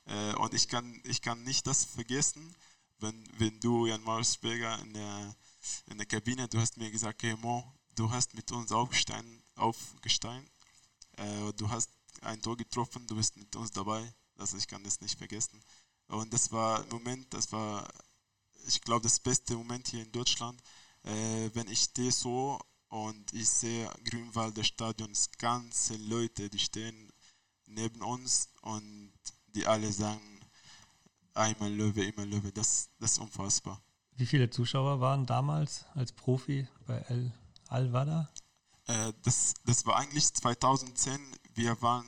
[0.05, 2.55] äh, und ich kann, ich kann nicht das vergessen
[2.99, 5.35] wenn, wenn du, Jan Marsberger, in der,
[5.87, 7.63] in der Kabine, du hast mir gesagt, hey Mo,
[7.95, 10.49] du hast mit uns aufgestanden, aufgestanden
[11.17, 11.89] äh, du hast
[12.21, 15.61] ein Tor getroffen, du bist mit uns dabei, also ich kann das nicht vergessen.
[16.07, 17.87] Und das war ein Moment, das war,
[18.67, 20.61] ich glaube, das beste Moment hier in Deutschland,
[21.03, 27.11] äh, wenn ich stehe so und ich sehe Grünwalder Stadion, es ganze Leute, die stehen
[27.65, 29.13] neben uns und
[29.47, 30.34] die alle sagen,
[31.35, 32.51] einmal Löwe, immer Löwe.
[32.51, 33.81] Das, das ist unfassbar.
[34.17, 37.33] Wie viele Zuschauer waren damals als Profi bei El
[37.67, 38.29] Al-Wada?
[38.87, 41.19] Äh, das, das war eigentlich 2010.
[41.53, 42.05] Wir waren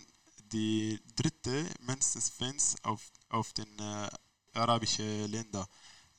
[0.52, 4.10] die dritte Manchester Fans auf, auf den äh,
[4.54, 5.66] arabischen Ländern.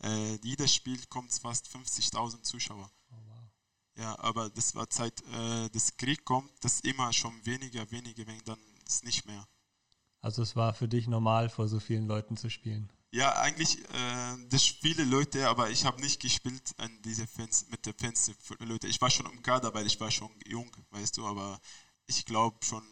[0.03, 2.91] Äh, jedes Spiel kommt fast 50.000 Zuschauer.
[3.11, 3.51] Oh, wow.
[3.97, 8.45] Ja, aber das war Zeit, äh, das Krieg kommt, das immer schon weniger, weniger, weniger,
[8.45, 9.47] dann ist nicht mehr.
[10.21, 12.93] Also es war für dich normal, vor so vielen Leuten zu spielen?
[13.11, 17.87] Ja, eigentlich, äh, das viele Leute, aber ich habe nicht gespielt an diese Fans, mit
[17.87, 18.87] den Fans Leute.
[18.87, 21.59] Ich war schon im Kader, weil ich war schon jung, weißt du, aber
[22.07, 22.83] ich glaube schon,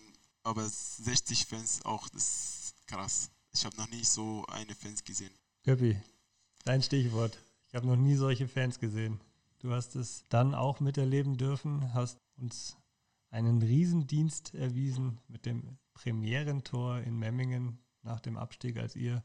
[0.43, 3.31] aber 60 Fans auch, das ist krass.
[3.53, 5.33] Ich habe noch nie so eine Fans gesehen.
[5.65, 6.01] Köppi,
[6.65, 7.39] dein Stichwort.
[7.69, 9.21] Ich habe noch nie solche Fans gesehen.
[9.59, 12.77] Du hast es dann auch miterleben dürfen, hast uns
[13.31, 19.23] einen Riesendienst erwiesen mit dem Premierentor in Memmingen nach dem Abstieg, als ihr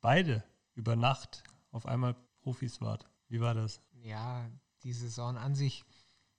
[0.00, 3.08] beide über Nacht auf einmal Profis wart.
[3.28, 3.80] Wie war das?
[4.02, 4.50] Ja,
[4.82, 5.84] die Saison an sich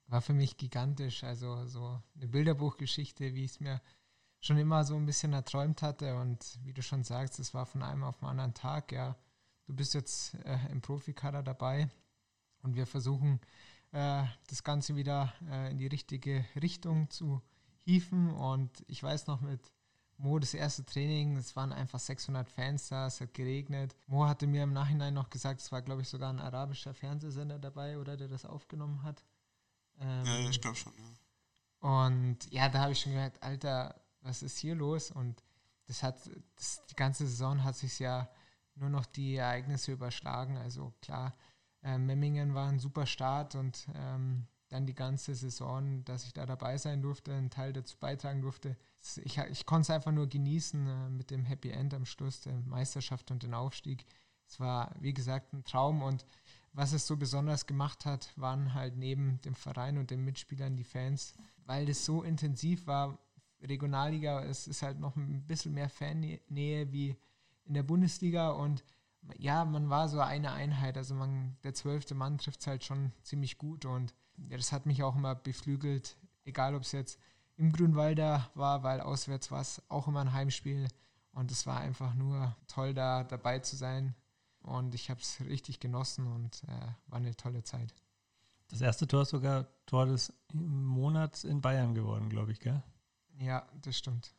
[0.06, 1.24] war für mich gigantisch.
[1.24, 3.80] Also so eine Bilderbuchgeschichte, wie ich es mir
[4.40, 6.16] schon immer so ein bisschen erträumt hatte.
[6.16, 8.92] Und wie du schon sagst, es war von einem auf den anderen Tag.
[8.92, 9.16] Ja,
[9.66, 11.88] du bist jetzt äh, im Profikader dabei
[12.62, 13.40] und wir versuchen
[13.92, 17.40] äh, das Ganze wieder äh, in die richtige Richtung zu
[17.84, 18.30] hieven.
[18.30, 19.72] Und ich weiß noch mit
[20.22, 23.96] Mo das erste Training, es waren einfach 600 Fans da, es hat geregnet.
[24.06, 27.58] Mo hatte mir im Nachhinein noch gesagt, es war, glaube ich, sogar ein arabischer Fernsehsender
[27.58, 29.24] dabei, oder der das aufgenommen hat.
[29.98, 31.88] Ähm, ja, ich glaube schon, ja.
[31.88, 35.10] Und ja, da habe ich schon gemerkt, Alter, was ist hier los?
[35.10, 35.42] Und
[35.86, 38.30] das hat, das, die ganze Saison hat sich ja
[38.76, 40.56] nur noch die Ereignisse überschlagen.
[40.56, 41.34] Also klar,
[41.82, 46.46] äh, Memmingen war ein super Start und ähm, dann die ganze Saison, dass ich da
[46.46, 48.76] dabei sein durfte, einen Teil dazu beitragen durfte.
[49.22, 52.54] Ich, ich konnte es einfach nur genießen äh, mit dem Happy End am Schluss, der
[52.62, 54.06] Meisterschaft und den Aufstieg.
[54.46, 56.24] Es war, wie gesagt, ein Traum und
[56.72, 60.84] was es so besonders gemacht hat, waren halt neben dem Verein und den Mitspielern die
[60.84, 61.34] Fans,
[61.66, 63.18] weil das so intensiv war.
[63.60, 67.14] Regionalliga, es ist halt noch ein bisschen mehr Fannähe wie
[67.64, 68.82] in der Bundesliga und
[69.38, 70.96] ja, man war so eine Einheit.
[70.96, 74.14] Also man, der zwölfte Mann trifft es halt schon ziemlich gut und
[74.48, 77.18] ja, das hat mich auch immer beflügelt, egal ob es jetzt
[77.56, 80.88] im Grünwalder war, weil auswärts war es auch immer ein Heimspiel
[81.32, 84.14] und es war einfach nur toll, da dabei zu sein
[84.60, 87.94] und ich habe es richtig genossen und äh, war eine tolle Zeit.
[88.68, 92.82] Das erste Tor ist sogar Tor des Monats in Bayern geworden, glaube ich, gell?
[93.38, 94.34] Ja, das stimmt.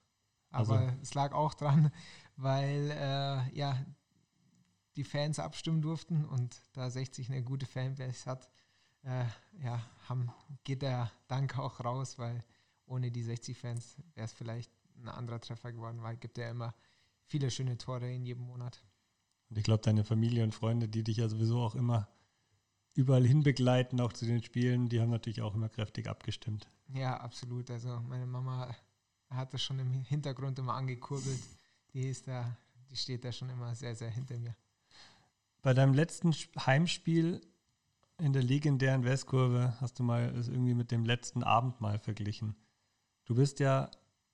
[0.50, 0.98] Aber also.
[1.02, 1.92] es lag auch dran,
[2.36, 3.78] weil äh, ja
[4.96, 8.50] die Fans abstimmen durften und da 60 eine gute Fanbase hat,
[9.04, 9.26] äh,
[9.64, 10.32] ja, haben,
[10.64, 12.44] geht der Dank auch raus, weil
[12.86, 16.50] ohne die 60 Fans wäre es vielleicht ein anderer Treffer geworden, weil es gibt ja
[16.50, 16.74] immer
[17.26, 18.84] viele schöne Tore in jedem Monat.
[19.50, 22.08] Und ich glaube, deine Familie und Freunde, die dich ja sowieso auch immer
[22.96, 26.68] überall hin begleiten, auch zu den Spielen, die haben natürlich auch immer kräftig abgestimmt.
[26.90, 27.72] Ja, absolut.
[27.72, 28.76] Also meine Mama
[29.30, 31.42] hat das schon im Hintergrund immer angekurbelt.
[31.94, 32.56] Die ist da,
[32.90, 34.56] die steht da schon immer sehr, sehr hinter mir.
[35.64, 37.40] Bei deinem letzten Heimspiel
[38.20, 42.58] in der legendären Westkurve hast du mal es irgendwie mit dem letzten Abendmahl verglichen.
[43.24, 43.90] Du bist ja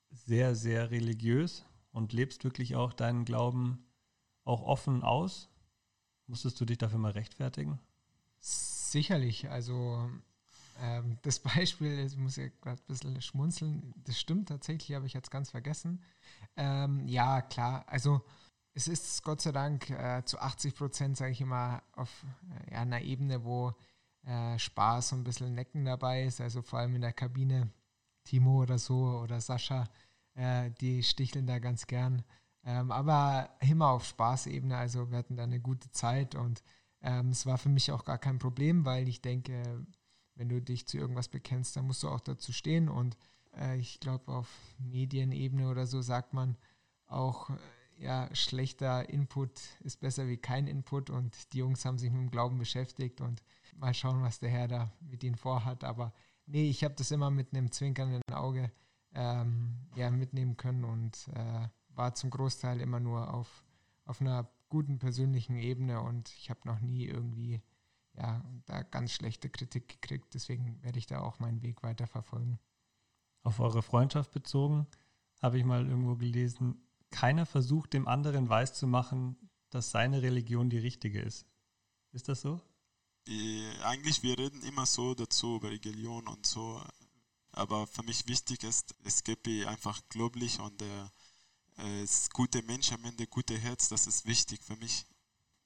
[0.09, 3.85] sehr, sehr religiös und lebst wirklich auch deinen Glauben
[4.43, 5.49] auch offen aus.
[6.25, 7.79] Musstest du dich dafür mal rechtfertigen?
[8.39, 9.51] Sicherlich.
[9.51, 10.09] Also
[10.79, 15.13] ähm, das Beispiel, ich muss ja gerade ein bisschen schmunzeln, das stimmt tatsächlich, habe ich
[15.13, 16.01] jetzt ganz vergessen.
[16.57, 17.83] Ähm, ja, klar.
[17.87, 18.25] Also
[18.73, 22.25] es ist Gott sei Dank äh, zu 80 Prozent, sage ich immer, auf
[22.69, 23.73] äh, einer Ebene, wo
[24.25, 26.41] äh, Spaß und ein bisschen Necken dabei ist.
[26.41, 27.71] Also vor allem in der Kabine,
[28.23, 29.89] Timo oder so oder Sascha,
[30.36, 32.23] äh, die sticheln da ganz gern.
[32.63, 34.75] Ähm, aber immer auf Spaßebene.
[34.77, 36.62] Also wir hatten da eine gute Zeit und
[37.01, 39.86] ähm, es war für mich auch gar kein Problem, weil ich denke,
[40.36, 42.89] wenn du dich zu irgendwas bekennst, dann musst du auch dazu stehen.
[42.89, 43.17] Und
[43.58, 46.58] äh, ich glaube, auf Medienebene oder so sagt man
[47.08, 47.49] auch,
[47.99, 52.31] ja, schlechter Input ist besser wie kein Input und die Jungs haben sich mit dem
[52.31, 53.43] Glauben beschäftigt und
[53.75, 55.83] mal schauen, was der Herr da mit ihnen vorhat.
[55.83, 56.13] Aber
[56.45, 58.71] nee, ich habe das immer mit einem zwinkernden Auge
[59.13, 63.63] ähm, ja, mitnehmen können und äh, war zum Großteil immer nur auf,
[64.05, 67.62] auf einer guten persönlichen Ebene und ich habe noch nie irgendwie
[68.13, 70.33] ja, da ganz schlechte Kritik gekriegt.
[70.33, 72.59] Deswegen werde ich da auch meinen Weg weiter verfolgen.
[73.43, 74.88] Auf eure Freundschaft bezogen
[75.41, 81.21] habe ich mal irgendwo gelesen, keiner versucht dem anderen weiszumachen, dass seine Religion die richtige
[81.21, 81.45] ist.
[82.11, 82.61] Ist das so?
[83.27, 86.81] Äh, eigentlich, wir reden immer so dazu über Religion und so.
[87.51, 93.03] Aber für mich wichtig ist, es gibt einfach glaublich und äh, ist gute Mensch am
[93.05, 95.05] Ende, gute Herz, das ist wichtig für mich.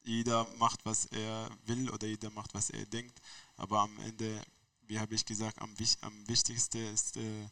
[0.03, 3.21] Jeder macht, was er will oder jeder macht, was er denkt.
[3.55, 4.41] Aber am Ende,
[4.81, 7.47] wie habe ich gesagt, am, am wichtigsten ist, äh,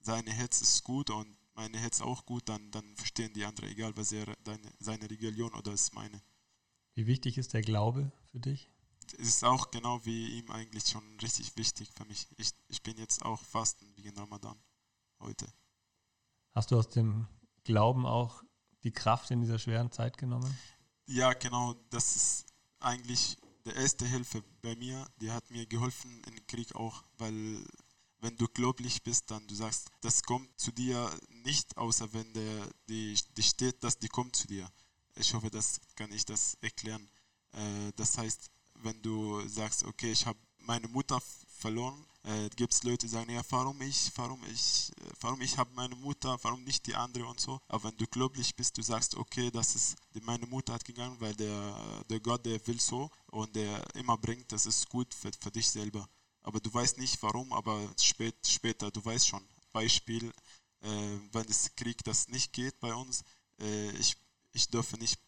[0.00, 3.96] sein Herz ist gut und meine Herz auch gut, dann, dann verstehen die anderen, egal
[3.96, 6.22] was er, deine, seine Religion oder ist meine.
[6.94, 8.70] Wie wichtig ist der Glaube für dich?
[9.18, 12.28] Es ist auch genau wie ihm eigentlich schon richtig wichtig für mich.
[12.36, 14.56] Ich, ich bin jetzt auch Fasten wegen Ramadan
[15.18, 15.46] heute.
[16.54, 17.26] Hast du aus dem
[17.64, 18.44] Glauben auch
[18.84, 20.56] die Kraft in dieser schweren Zeit genommen?
[21.06, 21.74] Ja, genau.
[21.90, 22.46] Das ist
[22.78, 25.04] eigentlich die erste Hilfe bei mir.
[25.20, 27.66] Die hat mir geholfen im Krieg auch, weil
[28.20, 31.10] wenn du gläubig bist, dann du sagst, das kommt zu dir
[31.44, 34.70] nicht, außer wenn der, die, die steht, dass die kommt zu dir.
[35.14, 37.08] Ich hoffe, das kann ich das erklären.
[37.52, 42.82] Äh, das heißt, wenn du sagst, okay, ich habe meine Mutter verloren, äh, gibt es
[42.82, 46.62] Leute, die sagen, ja, warum ich, warum ich, äh, warum ich habe meine Mutter, warum
[46.64, 47.60] nicht die andere und so.
[47.68, 51.34] Aber wenn du gläubig bist, du sagst, okay, das ist meine Mutter hat gegangen, weil
[51.34, 55.50] der, der Gott, der will so und der immer bringt, das ist gut für, für
[55.50, 56.08] dich selber.
[56.42, 59.46] Aber du weißt nicht warum, aber spät, später, du weißt schon.
[59.72, 60.32] Beispiel,
[60.80, 63.22] äh, wenn es Krieg das nicht geht bei uns,
[63.60, 64.16] äh, ich,
[64.52, 65.18] ich dürfe nicht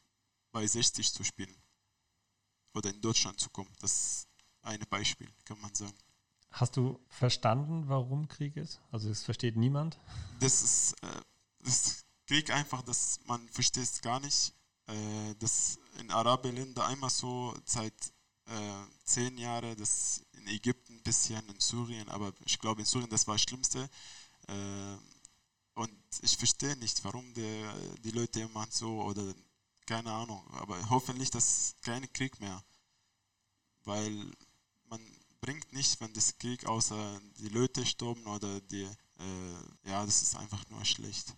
[0.51, 1.55] bei 60 zu spielen
[2.75, 3.71] oder in Deutschland zu kommen.
[3.81, 4.29] Das ist
[4.63, 5.97] ein Beispiel, kann man sagen.
[6.53, 8.81] Hast du verstanden, warum Krieg ist?
[8.91, 9.99] Also das versteht niemand?
[10.41, 11.21] Das ist, äh,
[11.61, 14.55] das Krieg einfach, dass man versteht es gar nicht.
[14.87, 17.95] Äh, dass in Araberländern einmal so seit
[18.47, 23.11] äh, zehn Jahren, das in Ägypten ein bisschen, in Syrien, aber ich glaube in Syrien
[23.11, 23.89] das war das Schlimmste.
[24.49, 24.97] Äh,
[25.75, 29.35] und ich verstehe nicht, warum der, die Leute immer so oder
[29.87, 32.63] keine Ahnung, aber hoffentlich das kein Krieg mehr.
[33.85, 34.31] Weil
[34.89, 35.01] man
[35.41, 40.37] bringt nicht, wenn das Krieg außer die Leute sterben oder die, äh, ja, das ist
[40.37, 41.35] einfach nur schlecht.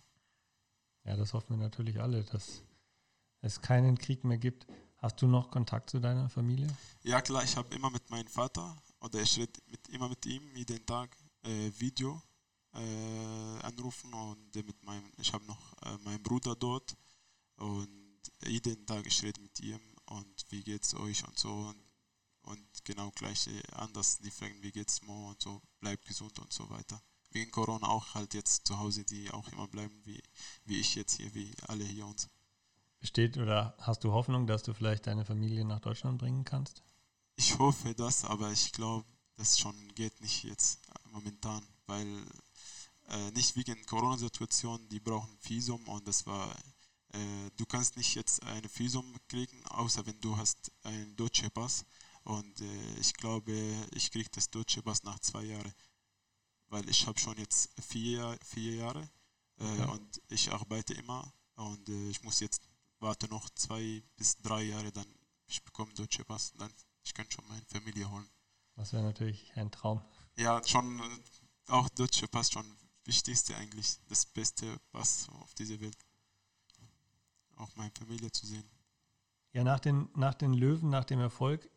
[1.05, 2.61] Ja, das hoffen wir natürlich alle, dass
[3.41, 4.67] es keinen Krieg mehr gibt.
[4.97, 6.67] Hast du noch Kontakt zu deiner Familie?
[7.03, 10.55] Ja klar, ich habe immer mit meinem Vater oder ich rede mit, immer mit ihm
[10.55, 12.21] jeden Tag äh, Video
[12.73, 16.95] äh, anrufen und mit meinem, ich habe noch äh, meinen Bruder dort
[17.57, 21.83] und jeden Tag ich rede mit ihm und wie geht's euch und so und
[22.45, 26.69] und genau gleich anders, die fragen, wie geht's Mo und so, bleib gesund und so
[26.69, 27.01] weiter.
[27.31, 30.21] Wegen Corona auch halt jetzt zu Hause, die auch immer bleiben, wie,
[30.65, 32.27] wie ich jetzt hier, wie alle hier und so.
[32.99, 36.83] Besteht oder hast du Hoffnung, dass du vielleicht deine Familie nach Deutschland bringen kannst?
[37.35, 40.79] Ich hoffe das, aber ich glaube, das schon geht nicht jetzt
[41.11, 42.25] momentan, weil
[43.09, 46.55] äh, nicht wegen Corona-Situation, die brauchen Visum und das war,
[47.09, 51.85] äh, du kannst nicht jetzt eine Visum kriegen, außer wenn du hast einen deutschen Pass
[52.23, 53.53] und äh, ich glaube,
[53.91, 55.73] ich kriege das deutsche Pass nach zwei Jahren,
[56.67, 59.09] weil ich habe schon jetzt vier, vier Jahre
[59.57, 59.91] äh, okay.
[59.91, 62.61] und ich arbeite immer und äh, ich muss jetzt
[62.99, 65.07] warte noch zwei bis drei Jahre, dann
[65.47, 68.27] ich bekomme deutsche Pass, dann ich kann schon meine Familie holen.
[68.75, 70.01] Das wäre natürlich ein Traum.
[70.37, 72.65] Ja, schon äh, auch deutsche Pass schon
[73.05, 75.97] wichtigste eigentlich, das beste Pass auf dieser Welt.
[77.57, 78.67] Auch meine Familie zu sehen.
[79.51, 81.69] Ja, nach den, nach den Löwen, nach dem Erfolg,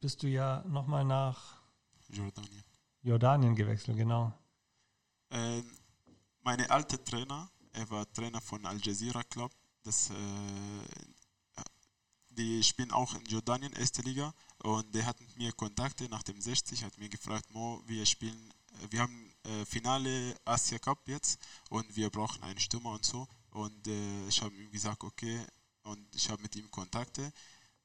[0.00, 1.60] bist du ja nochmal nach
[2.08, 2.64] Jordanien.
[3.02, 4.32] Jordanien gewechselt, genau.
[5.30, 5.62] Äh,
[6.40, 9.52] meine alte Trainer, er war Trainer von Al Jazeera Club.
[9.84, 10.14] Das, äh,
[12.38, 14.32] die spielen auch in Jordanien, erste Liga.
[14.62, 16.08] Und der hat mit mir Kontakte.
[16.08, 20.78] Nach dem 60, hat mir gefragt, Mo, wir spielen, äh, wir haben äh, Finale Asia
[20.78, 23.26] Cup jetzt und wir brauchen einen Stürmer und so.
[23.50, 25.44] Und äh, ich habe ihm gesagt, okay,
[25.82, 27.32] und ich habe mit ihm Kontakte.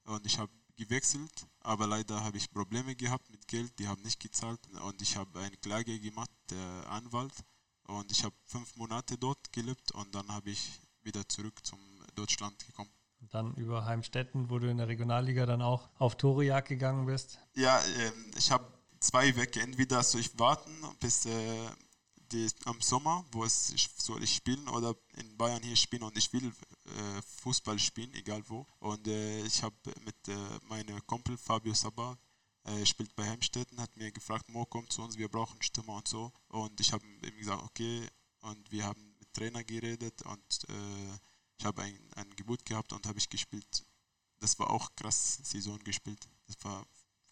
[0.05, 4.19] Und ich habe gewechselt, aber leider habe ich Probleme gehabt mit Geld, die haben nicht
[4.19, 4.59] gezahlt.
[4.83, 7.33] Und ich habe eine Klage gemacht, der Anwalt,
[7.87, 9.91] und ich habe fünf Monate dort gelebt.
[9.93, 10.69] Und dann habe ich
[11.01, 11.79] wieder zurück zum
[12.15, 12.91] Deutschland gekommen.
[13.31, 17.39] Dann über Heimstetten, wo du in der Regionalliga dann auch auf Torejagd gegangen bist?
[17.55, 18.65] Ja, äh, ich habe
[18.99, 19.62] zwei Wege.
[19.62, 21.69] Entweder soll ich warten, bis äh,
[22.31, 26.31] die, am Sommer, wo es soll ich spielen oder in Bayern hier spielen und ich
[26.33, 28.65] will äh, Fußball spielen, egal wo.
[28.79, 30.36] Und äh, ich habe mit äh,
[30.67, 32.17] meinem Kumpel Fabio Sabah,
[32.65, 36.07] äh, spielt bei Heimstetten, hat mir gefragt, Mo, komm zu uns, wir brauchen Stimme und
[36.07, 36.31] so.
[36.47, 38.07] Und ich habe ihm gesagt, okay.
[38.41, 41.17] Und wir haben mit Trainer geredet und äh,
[41.63, 43.86] ich habe ein, ein Gebot gehabt und habe ich gespielt.
[44.41, 46.28] Das war auch krass, Saison gespielt.
[46.45, 46.86] Das war,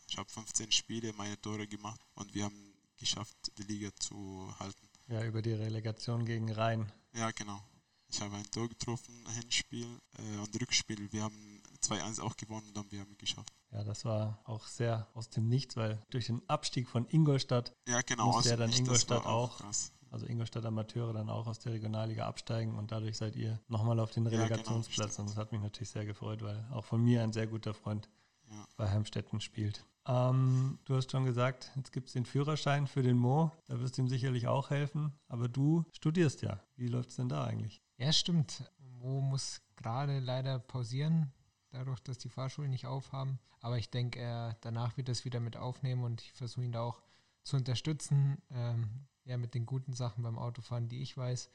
[0.07, 4.87] ich habe 15 Spiele, meine Tore gemacht und wir haben geschafft, die Liga zu halten.
[5.09, 6.89] Ja, über die Relegation gegen Rhein.
[7.13, 7.61] Ja, genau.
[8.07, 11.11] Ich habe ein Tor getroffen, Hinspiel äh, und Rückspiel.
[11.11, 13.51] Wir haben 2-1 auch gewonnen und dann wir haben es geschafft.
[13.71, 18.01] Ja, das war auch sehr aus dem Nichts, weil durch den Abstieg von Ingolstadt ja,
[18.01, 19.73] genau, musste ja dann Ingolstadt auch, auch
[20.11, 24.11] also Ingolstadt Amateure dann auch aus der Regionalliga absteigen und dadurch seid ihr nochmal auf
[24.11, 27.23] den Relegationsplatz ja, genau, und das hat mich natürlich sehr gefreut, weil auch von mir
[27.23, 28.09] ein sehr guter Freund
[28.49, 28.65] ja.
[28.75, 29.85] bei Heimstetten spielt.
[30.07, 33.51] Ähm, du hast schon gesagt, jetzt gibt es den Führerschein für den Mo.
[33.67, 35.13] Da wirst du ihm sicherlich auch helfen.
[35.27, 36.59] Aber du studierst ja.
[36.75, 37.81] Wie läuft es denn da eigentlich?
[37.97, 38.63] Ja, stimmt.
[38.79, 41.31] Mo muss gerade leider pausieren,
[41.69, 43.39] dadurch, dass die Fahrschulen nicht aufhaben.
[43.61, 46.81] Aber ich denke, er danach wird das wieder mit aufnehmen und ich versuche ihn da
[46.81, 47.01] auch
[47.43, 48.41] zu unterstützen.
[48.49, 51.49] Ähm, ja, mit den guten Sachen beim Autofahren, die ich weiß.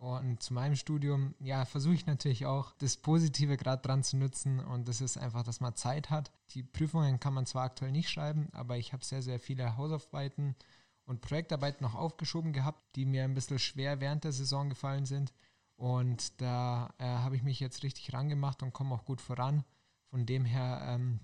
[0.00, 4.58] Und zu meinem Studium, ja, versuche ich natürlich auch, das Positive gerade dran zu nutzen.
[4.58, 6.32] Und das ist einfach, dass man Zeit hat.
[6.50, 10.56] Die Prüfungen kann man zwar aktuell nicht schreiben, aber ich habe sehr, sehr viele Hausarbeiten
[11.04, 15.34] und Projektarbeiten noch aufgeschoben gehabt, die mir ein bisschen schwer während der Saison gefallen sind.
[15.76, 19.64] Und da äh, habe ich mich jetzt richtig rangemacht und komme auch gut voran.
[20.08, 21.20] Von dem her, ähm,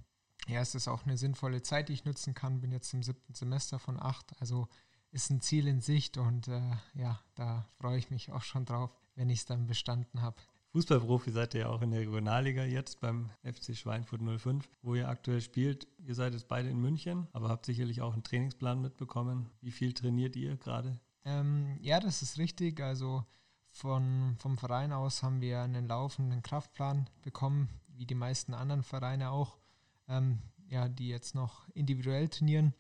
[0.49, 2.61] ja, ist es auch eine sinnvolle Zeit, die ich nutzen kann.
[2.61, 4.69] Bin jetzt im siebten Semester von acht, also
[5.11, 6.61] ist ein Ziel in Sicht und äh,
[6.95, 10.37] ja, da freue ich mich auch schon drauf, wenn ich es dann bestanden habe.
[10.77, 15.09] Fußballprofi seid ihr ja auch in der Regionalliga jetzt beim FC Schweinfurt 05, wo ihr
[15.09, 15.89] aktuell spielt.
[15.99, 19.49] Ihr seid jetzt beide in München, aber habt sicherlich auch einen Trainingsplan mitbekommen.
[19.63, 21.01] Wie viel trainiert ihr gerade?
[21.25, 22.81] Ähm, ja, das ist richtig.
[22.83, 23.25] Also
[23.71, 29.31] von, vom Verein aus haben wir einen laufenden Kraftplan bekommen, wie die meisten anderen Vereine
[29.31, 29.57] auch,
[30.09, 32.75] ähm, ja, die jetzt noch individuell trainieren.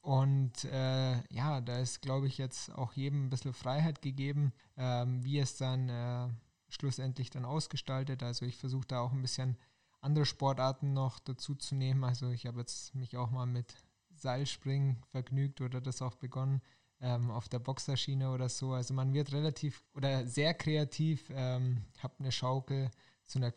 [0.00, 5.22] Und äh, ja, da ist, glaube ich, jetzt auch jedem ein bisschen Freiheit gegeben, ähm,
[5.24, 6.28] wie es dann äh,
[6.68, 8.22] schlussendlich dann ausgestaltet.
[8.22, 9.56] Also ich versuche da auch ein bisschen
[10.00, 12.04] andere Sportarten noch dazu zu nehmen.
[12.04, 13.74] Also ich habe jetzt mich auch mal mit
[14.14, 16.62] Seilspringen vergnügt oder das auch begonnen
[17.00, 18.72] ähm, auf der Boxerschiene oder so.
[18.72, 21.30] Also man wird relativ oder sehr kreativ.
[21.30, 22.90] Ähm, habe eine Schaukel
[23.24, 23.52] zu einer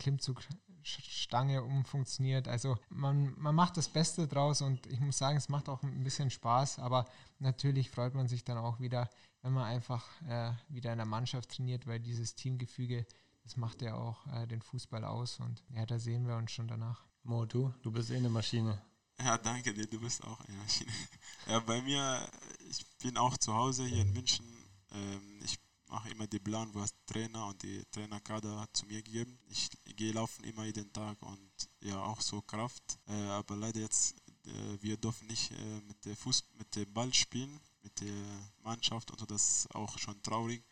[0.82, 2.48] Klimmzugstange umfunktioniert.
[2.48, 6.04] Also man, man macht das Beste draus und ich muss sagen, es macht auch ein
[6.04, 7.06] bisschen Spaß, aber
[7.38, 9.08] natürlich freut man sich dann auch wieder,
[9.42, 13.06] wenn man einfach äh, wieder in der Mannschaft trainiert, weil dieses Teamgefüge,
[13.44, 16.68] das macht ja auch äh, den Fußball aus und ja, da sehen wir uns schon
[16.68, 17.04] danach.
[17.24, 18.80] Mo, du, du bist eh eine Maschine.
[19.18, 20.90] Ja, danke dir, du bist auch eine Maschine.
[21.48, 22.28] Ja, bei mir,
[22.70, 24.46] ich bin auch zu Hause hier in München.
[24.92, 25.58] Ähm, ich
[25.92, 29.38] mache immer den Plan, was Trainer und die Trainerkader zu mir geben.
[29.48, 32.98] Ich gehe laufen immer jeden Tag und ja, auch so Kraft.
[33.06, 34.16] Äh, aber leider jetzt,
[34.46, 39.10] äh, wir dürfen nicht äh, mit, der Fuß, mit dem Ball spielen mit der Mannschaft
[39.10, 40.62] und so, das ist auch schon traurig.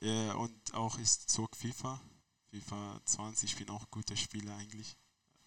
[0.00, 2.00] Ja, und auch ist zog FIFA.
[2.50, 4.96] FIFA 20, ich bin auch guter Spieler eigentlich.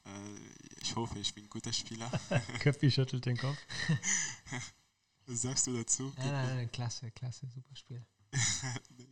[0.06, 2.10] Äh, ich hoffe, ich bin ein guter Spieler.
[2.60, 3.58] Köpfi schüttelt den Kopf.
[5.26, 6.14] Was sagst du dazu?
[6.18, 8.06] Nein, nein, nein, klasse, klasse, super Spiel.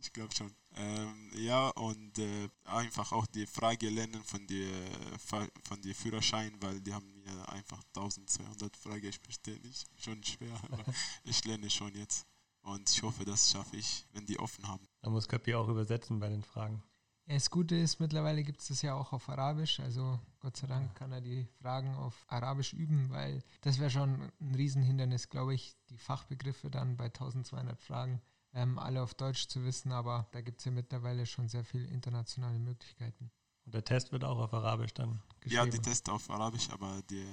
[0.00, 0.54] Ich glaube schon.
[0.74, 4.70] Ähm, ja, und äh, einfach auch die Frage lernen von der,
[5.18, 10.54] von der Führerschein, weil die haben mir einfach 1200 Fragen, ich verstehe nicht, schon schwer,
[10.70, 10.84] aber
[11.24, 12.26] ich lerne schon jetzt.
[12.62, 14.86] Und ich hoffe, das schaffe ich, wenn die offen haben.
[15.02, 16.82] Da muss Kapi auch übersetzen bei den Fragen.
[17.26, 19.80] Ja, das Gute ist, mittlerweile gibt es das ja auch auf Arabisch.
[19.80, 24.30] Also Gott sei Dank kann er die Fragen auf Arabisch üben, weil das wäre schon
[24.40, 28.20] ein Riesenhindernis, glaube ich, die Fachbegriffe dann bei 1200 Fragen
[28.54, 31.86] ähm, alle auf Deutsch zu wissen, aber da gibt es ja mittlerweile schon sehr viele
[31.88, 33.30] internationale Möglichkeiten.
[33.64, 35.64] Und der Test wird auch auf Arabisch dann geschrieben?
[35.64, 37.26] Ja, die Test auf Arabisch, aber die,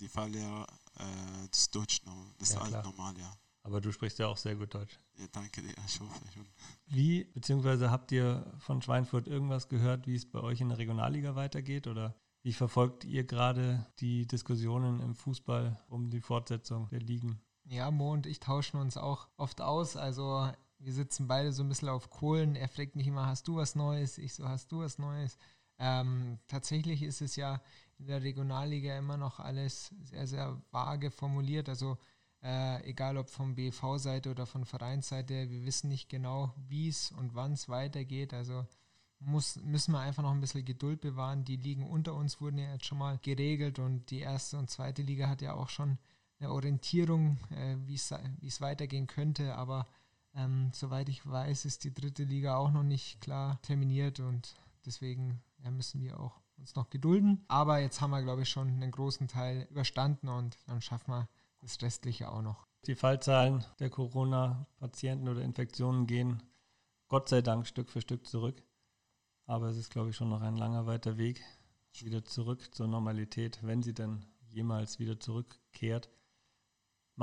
[0.00, 0.66] die Fahrlehrer,
[0.98, 2.02] äh, das ist Deutsch,
[2.38, 3.32] das ist ja, halt normal, ja.
[3.64, 4.98] Aber du sprichst ja auch sehr gut Deutsch.
[5.18, 6.46] Ja, danke dir, ich hoffe schon.
[6.86, 11.36] Wie, beziehungsweise habt ihr von Schweinfurt irgendwas gehört, wie es bei euch in der Regionalliga
[11.36, 11.86] weitergeht?
[11.86, 17.40] Oder wie verfolgt ihr gerade die Diskussionen im Fußball um die Fortsetzung der Ligen?
[17.72, 19.96] Ja, Mo und ich tauschen uns auch oft aus.
[19.96, 20.46] Also
[20.78, 22.54] wir sitzen beide so ein bisschen auf Kohlen.
[22.54, 24.18] Er fragt mich immer, hast du was Neues?
[24.18, 25.38] Ich so, hast du was Neues?
[25.78, 27.62] Ähm, tatsächlich ist es ja
[27.98, 31.70] in der Regionalliga immer noch alles sehr, sehr vage formuliert.
[31.70, 31.96] Also
[32.42, 37.34] äh, egal ob von BV-Seite oder von Vereinsseite, wir wissen nicht genau, wie es und
[37.34, 38.34] wann es weitergeht.
[38.34, 38.66] Also
[39.18, 41.46] muss, müssen wir einfach noch ein bisschen Geduld bewahren.
[41.46, 45.00] Die Ligen unter uns wurden ja jetzt schon mal geregelt und die erste und zweite
[45.00, 45.96] Liga hat ja auch schon
[46.42, 49.54] eine Orientierung, äh, wie es weitergehen könnte.
[49.54, 49.86] Aber
[50.34, 55.42] ähm, soweit ich weiß, ist die dritte Liga auch noch nicht klar terminiert und deswegen
[55.62, 57.44] ja, müssen wir auch uns noch gedulden.
[57.48, 61.28] Aber jetzt haben wir, glaube ich, schon einen großen Teil überstanden und dann schaffen wir
[61.60, 62.66] das Restliche auch noch.
[62.86, 66.42] Die Fallzahlen der Corona-Patienten oder Infektionen gehen
[67.08, 68.62] Gott sei Dank Stück für Stück zurück.
[69.46, 71.42] Aber es ist, glaube ich, schon noch ein langer weiter Weg
[72.00, 76.08] wieder zurück zur Normalität, wenn sie denn jemals wieder zurückkehrt.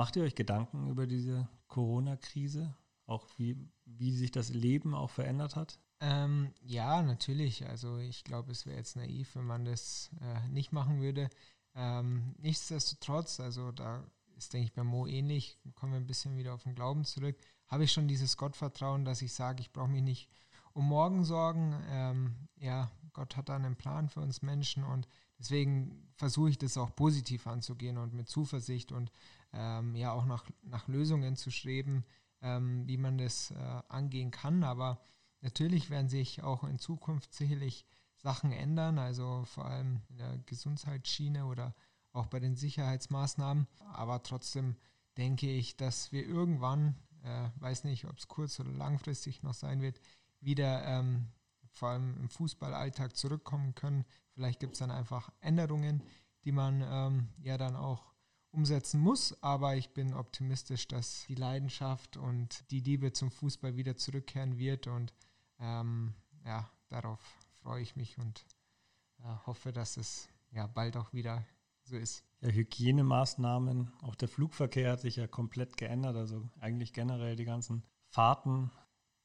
[0.00, 2.74] Macht ihr euch Gedanken über diese Corona-Krise?
[3.04, 5.78] Auch wie, wie sich das Leben auch verändert hat?
[6.00, 7.68] Ähm, ja, natürlich.
[7.68, 11.28] Also ich glaube, es wäre jetzt naiv, wenn man das äh, nicht machen würde.
[11.74, 14.02] Ähm, nichtsdestotrotz, also da
[14.38, 17.36] ist, denke ich, bei Mo ähnlich, kommen wir ein bisschen wieder auf den Glauben zurück,
[17.66, 20.30] habe ich schon dieses Gottvertrauen, dass ich sage, ich brauche mich nicht
[20.72, 21.78] um morgen sorgen.
[21.90, 26.78] Ähm, ja, Gott hat da einen Plan für uns Menschen und deswegen versuche ich das
[26.78, 29.10] auch positiv anzugehen und mit Zuversicht und
[29.52, 32.04] ähm, ja auch nach, nach Lösungen zu streben,
[32.42, 34.64] ähm, wie man das äh, angehen kann.
[34.64, 35.00] Aber
[35.40, 37.86] natürlich werden sich auch in Zukunft sicherlich
[38.16, 41.74] Sachen ändern, also vor allem in der Gesundheitsschiene oder
[42.12, 43.66] auch bei den Sicherheitsmaßnahmen.
[43.92, 44.76] Aber trotzdem
[45.16, 49.80] denke ich, dass wir irgendwann, äh, weiß nicht, ob es kurz- oder langfristig noch sein
[49.80, 50.00] wird,
[50.40, 51.28] wieder ähm,
[51.72, 54.04] vor allem im Fußballalltag zurückkommen können.
[54.34, 56.02] Vielleicht gibt es dann einfach Änderungen,
[56.44, 58.09] die man ähm, ja dann auch
[58.52, 59.40] umsetzen muss.
[59.42, 64.86] Aber ich bin optimistisch, dass die Leidenschaft und die Liebe zum Fußball wieder zurückkehren wird.
[64.86, 65.12] Und
[65.58, 67.20] ähm, ja, darauf
[67.62, 68.44] freue ich mich und
[69.18, 71.44] äh, hoffe, dass es ja bald auch wieder
[71.84, 72.24] so ist.
[72.40, 77.84] Ja, Hygienemaßnahmen, auch der Flugverkehr hat sich ja komplett geändert, also eigentlich generell die ganzen
[78.08, 78.70] Fahrten.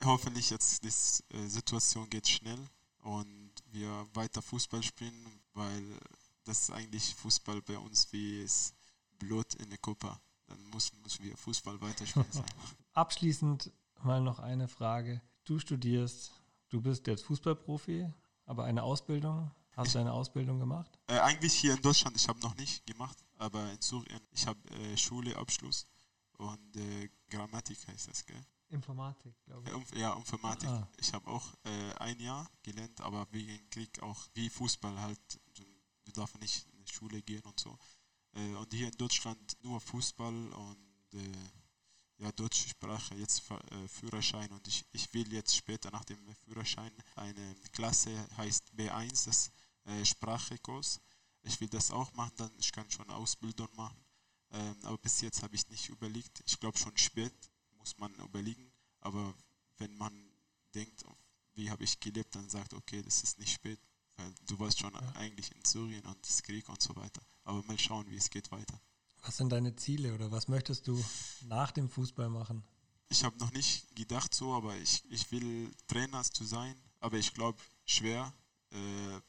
[0.03, 2.59] Hoffentlich jetzt die äh, Situation geht schnell
[2.99, 5.83] und wir weiter Fußball spielen, weil
[6.43, 8.74] das ist eigentlich Fußball bei uns wie es
[9.17, 10.17] Blut in der Kuppe.
[10.47, 12.27] Dann muss, müssen wir Fußball weiterspielen.
[12.93, 13.71] Abschließend
[14.03, 15.21] mal noch eine Frage.
[15.43, 16.31] Du studierst,
[16.69, 18.11] du bist jetzt Fußballprofi,
[18.45, 20.89] aber eine Ausbildung Hast du eine Ausbildung gemacht?
[21.07, 24.59] Äh, eigentlich hier in Deutschland, ich habe noch nicht gemacht, aber in Syrien, ich habe
[24.69, 25.85] äh, Schule, Abschluss
[26.37, 28.41] und äh, Grammatik heißt das, gell?
[28.69, 29.99] Informatik, glaube ich.
[29.99, 30.69] Ja, Informatik.
[30.69, 30.87] Ah.
[30.97, 35.19] Ich habe auch äh, ein Jahr gelernt, aber wegen Krieg auch wie Fußball halt.
[36.05, 37.77] Du darfst nicht in die Schule gehen und so.
[38.35, 44.51] Äh, und hier in Deutschland nur Fußball und äh, ja, deutsche Sprache, jetzt äh, Führerschein
[44.51, 49.51] und ich, ich will jetzt später nach dem Führerschein eine Klasse, heißt B1, das
[49.85, 51.01] äh, Sprachekurs.
[51.41, 54.05] Ich will das auch machen, dann ich kann schon Ausbildung machen.
[54.51, 56.41] Ähm, aber bis jetzt habe ich nicht überlegt.
[56.45, 57.33] Ich glaube schon spät
[57.85, 58.71] muss man überlegen.
[59.01, 59.35] Aber
[59.77, 60.13] wenn man
[60.73, 61.05] denkt,
[61.53, 63.79] wie habe ich gelebt, dann sagt, okay, das ist nicht spät,
[64.17, 65.11] weil du warst schon ja.
[65.15, 67.21] eigentlich in Syrien und das Krieg und so weiter.
[67.45, 68.79] Aber mal schauen, wie es geht weiter.
[69.21, 71.03] Was sind deine Ziele oder was möchtest du
[71.45, 72.63] nach dem Fußball machen?
[73.09, 77.33] Ich habe noch nicht gedacht so, aber ich, ich will Trainer zu sein, aber ich
[77.33, 78.33] glaube schwer.
[78.71, 79.21] Äh,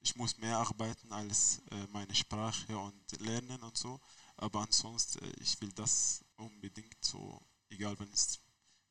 [0.00, 4.00] ich muss mehr arbeiten als äh, meine Sprache und lernen und so.
[4.36, 8.40] Aber ansonsten, äh, ich will das unbedingt so, egal wenn es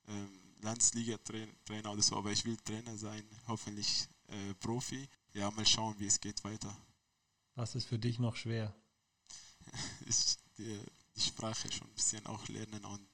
[0.07, 5.07] ähm, Landsliga-Trainer oder so, aber ich will Trainer sein, hoffentlich äh, Profi.
[5.33, 6.75] Ja, mal schauen, wie es geht weiter.
[7.55, 8.73] Was ist für dich noch schwer?
[10.05, 10.79] ich, die,
[11.15, 13.07] die, Sprache schon ein bisschen auch lernen und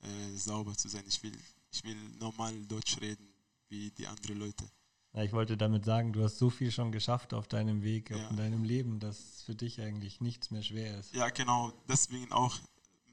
[0.00, 1.04] äh, sauber zu sein.
[1.06, 1.36] Ich will,
[1.70, 3.28] ich will normal Deutsch reden
[3.68, 4.64] wie die anderen Leute.
[5.12, 8.28] Ja, ich wollte damit sagen, du hast so viel schon geschafft auf deinem Weg, ja.
[8.28, 11.14] in deinem Leben, dass für dich eigentlich nichts mehr schwer ist.
[11.14, 11.72] Ja, genau.
[11.88, 12.54] Deswegen auch,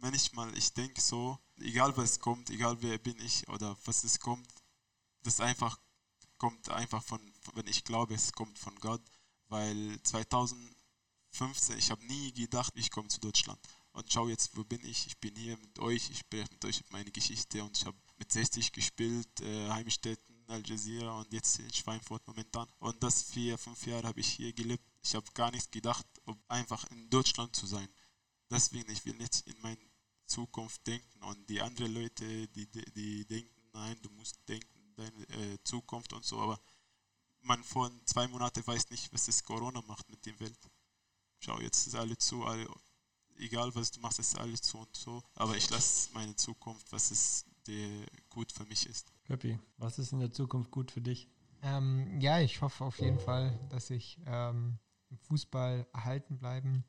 [0.02, 4.04] wenn ich mal, ich denke so, egal was kommt, egal wer bin ich oder was
[4.04, 4.48] es kommt,
[5.24, 5.80] das einfach
[6.38, 7.22] kommt einfach von,
[7.54, 9.02] wenn ich glaube, es kommt von Gott,
[9.54, 13.60] weil 2015, ich habe nie gedacht, ich komme zu Deutschland.
[13.92, 15.06] Und schau jetzt, wo bin ich?
[15.06, 18.32] Ich bin hier mit euch, ich spreche mit euch meine Geschichte und ich habe mit
[18.32, 22.68] 60 gespielt, äh, Heimstätten Al Jazeera und jetzt in Schweinfurt momentan.
[22.80, 24.84] Und das vier, fünf Jahre habe ich hier gelebt.
[25.04, 27.88] Ich habe gar nichts gedacht, um einfach in Deutschland zu sein.
[28.50, 29.86] Deswegen, ich will jetzt in meine
[30.26, 35.30] Zukunft denken und die anderen Leute, die, die, die denken, nein, du musst denken, deine
[35.30, 36.60] äh, Zukunft und so, aber
[37.44, 40.60] man vor zwei Monaten weiß nicht, was das Corona macht mit der Welt.
[41.40, 42.68] Schau, jetzt ist alles zu, alle,
[43.38, 47.12] egal was du machst, ist alles zu und so, aber ich lasse meine Zukunft, was
[47.12, 49.14] es der gut für mich ist.
[49.26, 51.30] Köppi, was ist in der Zukunft gut für dich?
[51.62, 54.80] Ähm, ja, ich hoffe auf jeden Fall, dass ich ähm,
[55.10, 56.84] im Fußball erhalten bleiben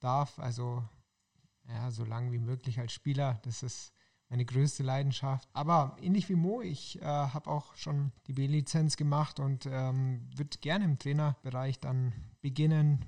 [0.00, 0.38] darf.
[0.38, 0.82] Also
[1.68, 3.38] ja, so lange wie möglich als Spieler.
[3.44, 3.92] Das ist
[4.30, 5.48] meine größte Leidenschaft.
[5.52, 10.56] Aber ähnlich wie Mo, ich äh, habe auch schon die B-Lizenz gemacht und ähm, würde
[10.60, 13.04] gerne im Trainerbereich dann beginnen,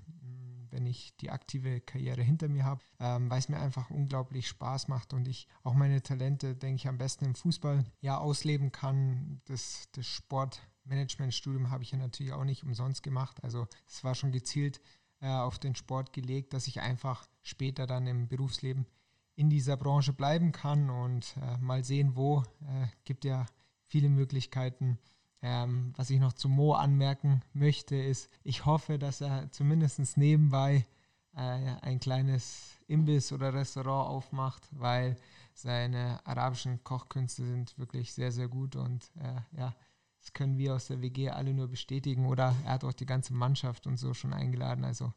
[0.73, 4.89] wenn ich die aktive Karriere hinter mir habe, ähm, weil es mir einfach unglaublich Spaß
[4.89, 9.41] macht und ich auch meine Talente, denke ich, am besten im Fußball ja ausleben kann.
[9.45, 13.45] Das, das Sportmanagementstudium habe ich ja natürlich auch nicht umsonst gemacht.
[13.45, 14.81] Also es war schon gezielt
[15.20, 18.87] äh, auf den Sport gelegt, dass ich einfach später dann im Berufsleben
[19.35, 22.43] in dieser Branche bleiben kann und äh, mal sehen, wo.
[22.62, 23.47] Äh, gibt ja
[23.87, 24.99] viele Möglichkeiten
[25.43, 30.87] ähm, was ich noch zu Mo anmerken möchte, ist, ich hoffe, dass er zumindest nebenbei
[31.35, 35.16] äh, ein kleines Imbiss oder Restaurant aufmacht, weil
[35.53, 39.74] seine arabischen Kochkünste sind wirklich sehr, sehr gut und äh, ja,
[40.20, 43.35] das können wir aus der WG alle nur bestätigen oder er hat auch die ganze
[43.35, 45.12] Mannschaft und so schon eingeladen, also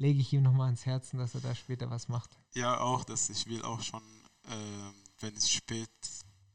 [0.00, 2.36] lege ich ihm nochmal ans Herzen, dass er da später was macht.
[2.54, 4.02] Ja, auch, dass ich will auch schon,
[4.48, 5.90] äh, wenn es spät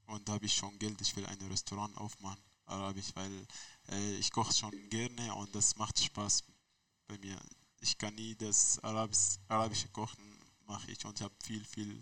[0.08, 3.48] und da habe ich schon Geld, ich will ein Restaurant aufmachen Arabisch, weil
[3.90, 6.44] äh, ich koche schon gerne und das macht Spaß
[7.08, 7.40] bei mir.
[7.82, 10.24] Ich kann nie das Arabisch, arabische Kochen
[10.66, 12.02] mache ich und ich habe viel, viel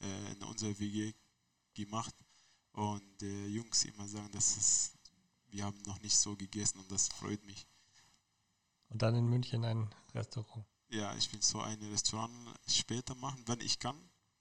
[0.00, 1.12] äh, in unserer WG
[1.74, 2.14] gemacht
[2.72, 4.92] und äh, Jungs immer sagen, dass es,
[5.50, 7.64] wir haben noch nicht so gegessen und das freut mich.
[8.88, 10.66] Und dann in München ein Restaurant.
[10.90, 12.32] Ja, ich will so ein Restaurant
[12.66, 13.96] später machen, wenn ich kann.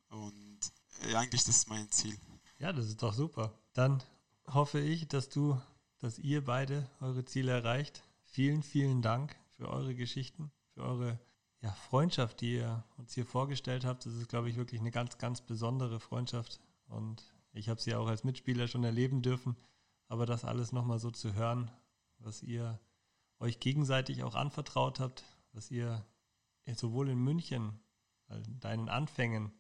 [0.10, 0.60] Und
[1.04, 2.18] äh, eigentlich das ist mein Ziel.
[2.58, 3.54] Ja, das ist doch super.
[3.74, 4.02] Dann
[4.48, 5.62] hoffe ich, dass du,
[6.00, 8.04] dass ihr beide eure Ziele erreicht.
[8.24, 11.20] Vielen, vielen Dank für eure Geschichten, für eure
[11.62, 14.08] ja, Freundschaft, die ihr uns hier vorgestellt habt.
[14.08, 16.60] Das ist, glaube ich, wirklich eine ganz, ganz besondere Freundschaft.
[16.88, 17.24] Und
[17.54, 19.56] ich habe sie auch als Mitspieler schon erleben dürfen.
[20.08, 21.70] Aber das alles nochmal so zu hören,
[22.18, 22.80] was ihr
[23.40, 25.24] euch gegenseitig auch anvertraut habt,
[25.54, 26.04] was ihr
[26.78, 27.80] sowohl in München,
[28.60, 29.52] deinen Anfängen,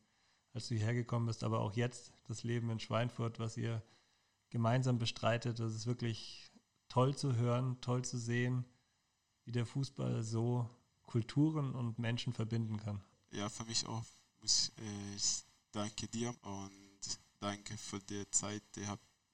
[0.54, 3.84] als du hierher gekommen bist, aber auch jetzt das Leben in Schweinfurt, was ihr
[4.50, 5.60] gemeinsam bestreitet.
[5.60, 6.52] Das ist wirklich
[6.88, 8.66] toll zu hören, toll zu sehen,
[9.46, 10.70] wie der Fußball so
[11.04, 13.04] Kulturen und Menschen verbinden kann.
[13.32, 14.06] Ja, für mich auch.
[14.42, 14.72] Ich
[15.72, 18.86] danke dir und danke für die Zeit, die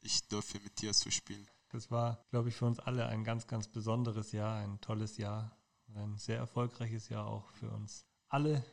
[0.01, 1.47] ich durfte mit dir zu spielen.
[1.69, 5.57] Das war, glaube ich, für uns alle ein ganz, ganz besonderes Jahr, ein tolles Jahr,
[5.95, 8.63] ein sehr erfolgreiches Jahr auch für uns alle,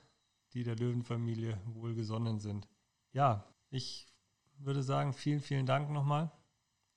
[0.53, 2.69] die der Löwenfamilie wohlgesonnen sind.
[3.13, 4.07] Ja, ich
[4.59, 6.33] würde sagen, vielen, vielen Dank nochmal.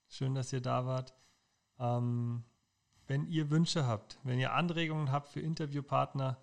[0.07, 1.13] Schön, dass ihr da wart.
[1.79, 2.43] Ähm,
[3.07, 6.37] wenn ihr Wünsche habt, wenn ihr Anregungen habt für Interviewpartner,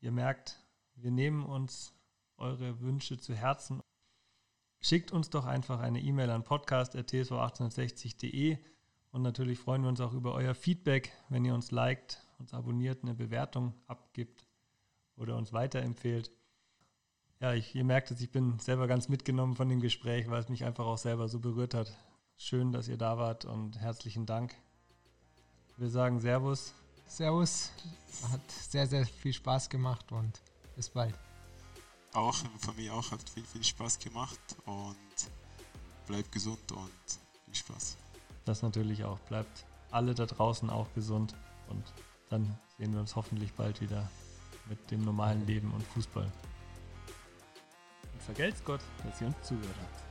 [0.00, 0.60] ihr merkt,
[0.94, 1.94] wir nehmen uns
[2.36, 3.82] eure Wünsche zu Herzen.
[4.80, 8.58] Schickt uns doch einfach eine E-Mail an podcast.tsv1860.de
[9.10, 13.02] und natürlich freuen wir uns auch über euer Feedback, wenn ihr uns liked, uns abonniert,
[13.02, 14.46] eine Bewertung abgibt
[15.16, 16.30] oder uns weiterempfehlt.
[17.40, 20.48] Ja, ich, ihr merkt es, ich bin selber ganz mitgenommen von dem Gespräch, weil es
[20.48, 21.96] mich einfach auch selber so berührt hat.
[22.36, 24.54] Schön, dass ihr da wart und herzlichen Dank.
[25.76, 26.74] Wir sagen Servus.
[27.06, 27.70] Servus.
[28.30, 30.40] Hat sehr, sehr viel Spaß gemacht und
[30.76, 31.14] bis bald.
[32.12, 34.96] Auch von mir auch hat viel, viel Spaß gemacht und
[36.06, 36.90] bleibt gesund und
[37.44, 37.96] viel Spaß.
[38.44, 39.18] Das natürlich auch.
[39.20, 41.34] Bleibt alle da draußen auch gesund
[41.68, 41.84] und
[42.34, 44.10] dann sehen wir uns hoffentlich bald wieder
[44.68, 46.30] mit dem normalen Leben und Fußball.
[48.12, 50.03] Und vergelt's Gott, dass ihr uns zugehört habt.